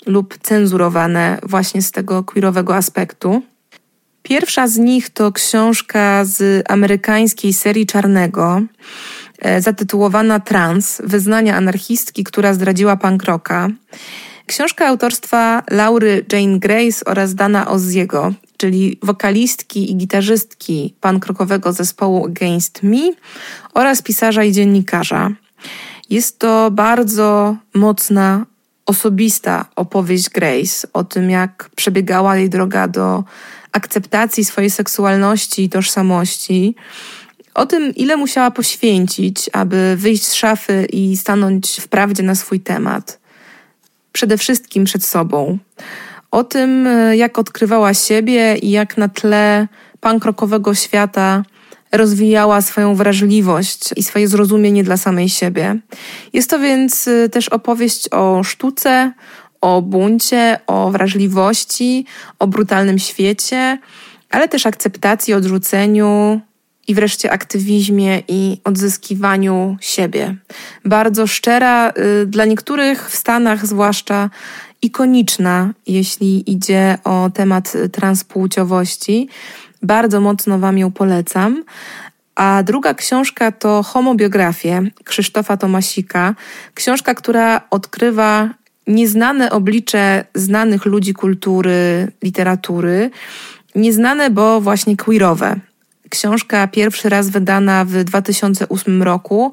lub 0.06 0.38
cenzurowane 0.38 1.40
właśnie 1.44 1.82
z 1.82 1.92
tego 1.92 2.24
queerowego 2.24 2.76
aspektu. 2.76 3.42
Pierwsza 4.24 4.68
z 4.68 4.78
nich 4.78 5.10
to 5.10 5.32
książka 5.32 6.26
z 6.26 6.66
amerykańskiej 6.70 7.54
serii 7.54 7.86
Czarnego, 7.86 8.62
e, 9.40 9.62
zatytułowana 9.62 10.40
Trans 10.40 11.02
Wyznania 11.04 11.56
anarchistki, 11.56 12.24
która 12.24 12.54
zdradziła 12.54 12.98
punk 12.98 13.24
rocka. 13.24 13.70
Książka 14.46 14.88
autorstwa 14.88 15.64
Laury 15.72 16.26
Jane 16.34 16.60
Grace 16.60 17.06
oraz 17.06 17.36
Dana 17.36 17.68
Ozziego, 17.68 18.34
czyli 18.58 19.00
wokalistki 19.04 19.92
i 19.92 19.96
gitarzystki 19.96 20.94
punk 21.02 21.26
rockowego 21.26 21.74
zespołu 21.74 22.26
Against 22.26 22.84
Me 22.84 23.12
oraz 23.74 24.02
pisarza 24.02 24.44
i 24.44 24.52
dziennikarza. 24.52 25.32
Jest 26.10 26.40
to 26.40 26.72
bardzo 26.72 27.56
mocna, 27.74 28.46
osobista 28.86 29.66
opowieść 29.76 30.30
Grace 30.30 30.88
o 30.94 31.04
tym, 31.04 31.30
jak 31.30 31.70
przebiegała 31.76 32.38
jej 32.38 32.50
droga 32.50 32.88
do 32.88 33.24
akceptacji 33.74 34.46
swojej 34.46 34.70
seksualności 34.70 35.64
i 35.64 35.70
tożsamości, 35.70 36.76
o 37.54 37.66
tym, 37.66 37.96
ile 37.96 38.18
musiała 38.18 38.52
poświęcić, 38.52 39.50
aby 39.54 39.96
wyjść 39.98 40.24
z 40.24 40.34
szafy 40.34 40.88
i 40.94 41.18
stanąć 41.18 41.82
w 41.82 41.88
prawdzie 41.88 42.24
na 42.24 42.36
swój 42.36 42.60
temat. 42.60 43.20
Przede 44.12 44.38
wszystkim 44.38 44.84
przed 44.84 45.06
sobą. 45.06 45.58
O 46.32 46.44
tym, 46.44 46.88
jak 47.14 47.40
odkrywała 47.40 47.94
siebie 47.94 48.56
i 48.56 48.72
jak 48.72 48.98
na 48.98 49.10
tle 49.10 49.68
pankrokowego 50.00 50.76
świata 50.76 51.44
rozwijała 51.92 52.62
swoją 52.62 52.96
wrażliwość 52.96 53.90
i 53.96 54.04
swoje 54.04 54.28
zrozumienie 54.28 54.84
dla 54.84 54.98
samej 54.98 55.30
siebie. 55.30 55.80
Jest 56.34 56.50
to 56.50 56.60
więc 56.60 57.08
y, 57.08 57.30
też 57.30 57.50
opowieść 57.50 58.10
o 58.12 58.44
sztuce, 58.44 59.14
o 59.64 59.82
buncie, 59.82 60.60
o 60.68 60.92
wrażliwości, 60.92 62.06
o 62.40 62.48
brutalnym 62.48 63.00
świecie, 63.00 63.78
ale 64.30 64.48
też 64.48 64.66
akceptacji, 64.66 65.34
odrzuceniu 65.34 66.42
i 66.88 66.96
wreszcie 66.96 67.32
aktywizmie 67.32 68.24
i 68.28 68.62
odzyskiwaniu 68.64 69.78
siebie. 69.82 70.36
Bardzo 70.86 71.28
szczera, 71.28 71.94
y, 72.22 72.26
dla 72.26 72.46
niektórych 72.46 73.10
w 73.10 73.16
Stanach 73.16 73.66
zwłaszcza 73.66 74.30
ikoniczna, 74.82 75.74
jeśli 75.88 76.52
idzie 76.52 76.98
o 77.04 77.30
temat 77.34 77.74
transpłciowości. 77.92 79.30
Bardzo 79.82 80.22
mocno 80.22 80.60
Wam 80.60 80.78
ją 80.78 80.92
polecam. 80.92 81.64
A 82.36 82.64
druga 82.64 82.94
książka 82.94 83.52
to 83.52 83.84
Homobiografie 83.84 84.82
Krzysztofa 85.04 85.58
Tomasika. 85.58 86.36
Książka, 86.74 87.16
która 87.16 87.62
odkrywa 87.70 88.50
nieznane 88.88 89.52
oblicze 89.52 90.26
znanych 90.36 90.86
ludzi 90.86 91.14
kultury, 91.14 92.12
literatury, 92.24 93.12
nieznane, 93.76 94.30
bo 94.30 94.62
właśnie 94.62 94.98
queerowe. 94.98 95.60
Książka 96.10 96.68
pierwszy 96.68 97.10
raz 97.10 97.30
wydana 97.30 97.86
w 97.86 98.04
2008 98.04 99.04
roku, 99.04 99.52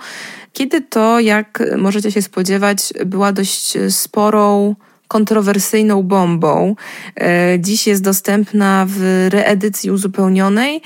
kiedy 0.52 0.80
to, 0.80 1.20
jak 1.20 1.62
możecie 1.78 2.12
się 2.12 2.22
spodziewać, 2.22 2.92
była 3.06 3.32
dość 3.32 3.78
sporą, 3.88 4.76
kontrowersyjną 5.08 6.02
bombą. 6.02 6.76
E, 7.16 7.56
dziś 7.60 7.86
jest 7.86 8.02
dostępna 8.02 8.86
w 8.88 9.28
reedycji 9.30 9.90
uzupełnionej. 9.90 10.82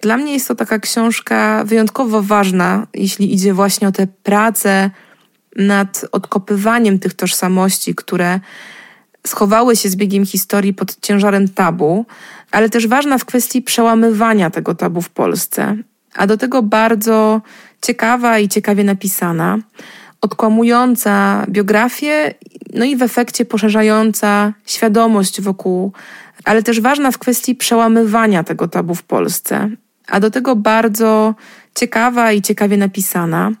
Dla 0.00 0.16
mnie 0.16 0.32
jest 0.32 0.48
to 0.48 0.54
taka 0.54 0.78
książka 0.78 1.64
wyjątkowo 1.64 2.22
ważna, 2.22 2.86
jeśli 2.94 3.34
idzie 3.34 3.54
właśnie 3.54 3.88
o 3.88 3.92
te 3.92 4.06
prace 4.06 4.90
nad 5.56 6.06
odkopywaniem 6.12 6.98
tych 6.98 7.14
tożsamości, 7.14 7.94
które 7.94 8.40
schowały 9.26 9.76
się 9.76 9.88
z 9.88 9.96
biegiem 9.96 10.26
historii 10.26 10.74
pod 10.74 11.00
ciężarem 11.00 11.48
tabu, 11.48 12.06
ale 12.50 12.70
też 12.70 12.86
ważna 12.86 13.18
w 13.18 13.24
kwestii 13.24 13.62
przełamywania 13.62 14.50
tego 14.50 14.74
tabu 14.74 15.02
w 15.02 15.10
Polsce. 15.10 15.76
A 16.14 16.26
do 16.26 16.36
tego 16.36 16.62
bardzo 16.62 17.40
ciekawa 17.82 18.38
i 18.38 18.48
ciekawie 18.48 18.84
napisana, 18.84 19.58
odkłamująca 20.20 21.44
biografię, 21.48 22.34
no 22.74 22.84
i 22.84 22.96
w 22.96 23.02
efekcie 23.02 23.44
poszerzająca 23.44 24.52
świadomość 24.66 25.40
wokół, 25.40 25.92
ale 26.44 26.62
też 26.62 26.80
ważna 26.80 27.10
w 27.10 27.18
kwestii 27.18 27.54
przełamywania 27.54 28.44
tego 28.44 28.68
tabu 28.68 28.94
w 28.94 29.02
Polsce. 29.02 29.70
A 30.08 30.20
do 30.20 30.30
tego 30.30 30.56
bardzo 30.56 31.34
ciekawa 31.74 32.32
i 32.32 32.42
ciekawie 32.42 32.76
napisana 32.76 33.52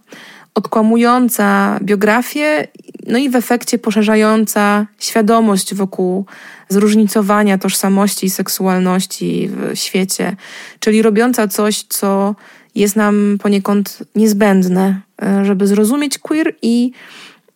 odkłamująca 0.54 1.78
biografię, 1.82 2.68
no 3.06 3.18
i 3.18 3.30
w 3.30 3.36
efekcie 3.36 3.78
poszerzająca 3.78 4.86
świadomość 4.98 5.74
wokół 5.74 6.26
zróżnicowania 6.68 7.58
tożsamości 7.58 8.26
i 8.26 8.30
seksualności 8.30 9.50
w 9.52 9.78
świecie, 9.78 10.36
czyli 10.80 11.02
robiąca 11.02 11.48
coś, 11.48 11.82
co 11.82 12.34
jest 12.74 12.96
nam 12.96 13.38
poniekąd 13.42 13.98
niezbędne, 14.14 15.00
e, 15.22 15.44
żeby 15.44 15.66
zrozumieć 15.66 16.18
queer 16.18 16.54
i 16.62 16.92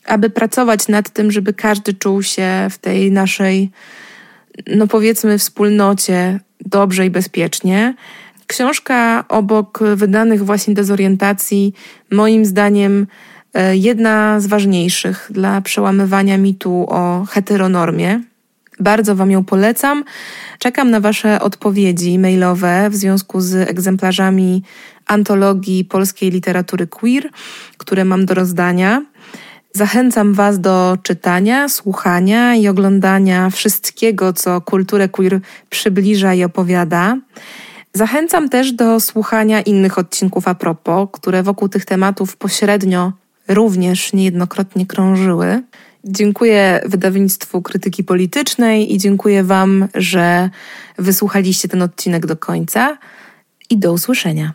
aby 0.07 0.30
pracować 0.30 0.88
nad 0.88 1.11
tym, 1.11 1.33
żeby 1.33 1.52
każdy 1.52 1.94
czuł 1.94 2.22
się 2.22 2.66
w 2.70 2.78
tej 2.78 3.12
naszej 3.12 3.70
no 4.66 4.87
powiedzmy, 4.87 5.38
wspólnocie 5.38 6.40
dobrze 6.61 7.07
i 7.07 7.11
bezpiecznie. 7.11 7.94
Książka 8.46 9.24
obok 9.28 9.80
wydanych 9.96 10.44
właśnie 10.44 10.74
dezorientacji, 10.74 11.74
moim 12.11 12.44
zdaniem, 12.44 13.07
e, 13.54 13.76
jedna 13.76 14.40
z 14.40 14.46
ważniejszych 14.46 15.28
dla 15.30 15.61
przełamywania 15.61 16.38
mitu 16.38 16.87
o 16.88 17.24
heteronormie. 17.30 18.20
Bardzo 18.80 19.16
Wam 19.16 19.30
ją 19.30 19.44
polecam. 19.44 20.04
Czekam 20.59 20.90
na 20.90 21.00
Wasze 21.00 21.40
odpowiedzi 21.40 22.18
mailowe 22.18 22.90
w 22.90 22.96
związku 22.96 23.40
z 23.40 23.54
egzemplarzami 23.54 24.62
antologii 25.07 25.85
polskiej 25.85 26.30
literatury 26.30 26.87
queer, 26.87 27.30
które 27.78 28.04
mam 28.04 28.26
do 28.26 28.35
rozdania. 28.35 29.02
Zachęcam 29.72 30.35
Was 30.35 30.61
do 30.61 30.98
czytania, 31.02 31.68
słuchania 31.68 32.57
i 32.57 32.68
oglądania 32.68 33.50
wszystkiego, 33.50 34.33
co 34.33 34.61
kulturę 34.61 35.09
queer 35.09 35.40
przybliża 35.70 36.35
i 36.35 36.44
opowiada. 36.44 37.16
Zachęcam 37.96 38.48
też 38.48 38.72
do 38.72 39.00
słuchania 39.00 39.61
innych 39.61 39.98
odcinków 39.98 40.48
a 40.48 40.54
propos, 40.54 41.09
które 41.12 41.42
wokół 41.42 41.68
tych 41.68 41.85
tematów 41.85 42.37
pośrednio 42.37 43.12
również 43.48 44.12
niejednokrotnie 44.12 44.87
krążyły. 44.87 45.62
Dziękuję 46.04 46.80
wydawnictwu 46.87 47.62
Krytyki 47.62 48.04
Politycznej 48.04 48.94
i 48.94 48.98
dziękuję 48.98 49.44
Wam, 49.44 49.88
że 49.94 50.50
wysłuchaliście 50.98 51.68
ten 51.68 51.83
odcinek 51.83 52.26
do 52.26 52.37
końca. 52.37 52.98
I 53.70 53.78
do 53.78 53.92
usłyszenia. 53.92 54.52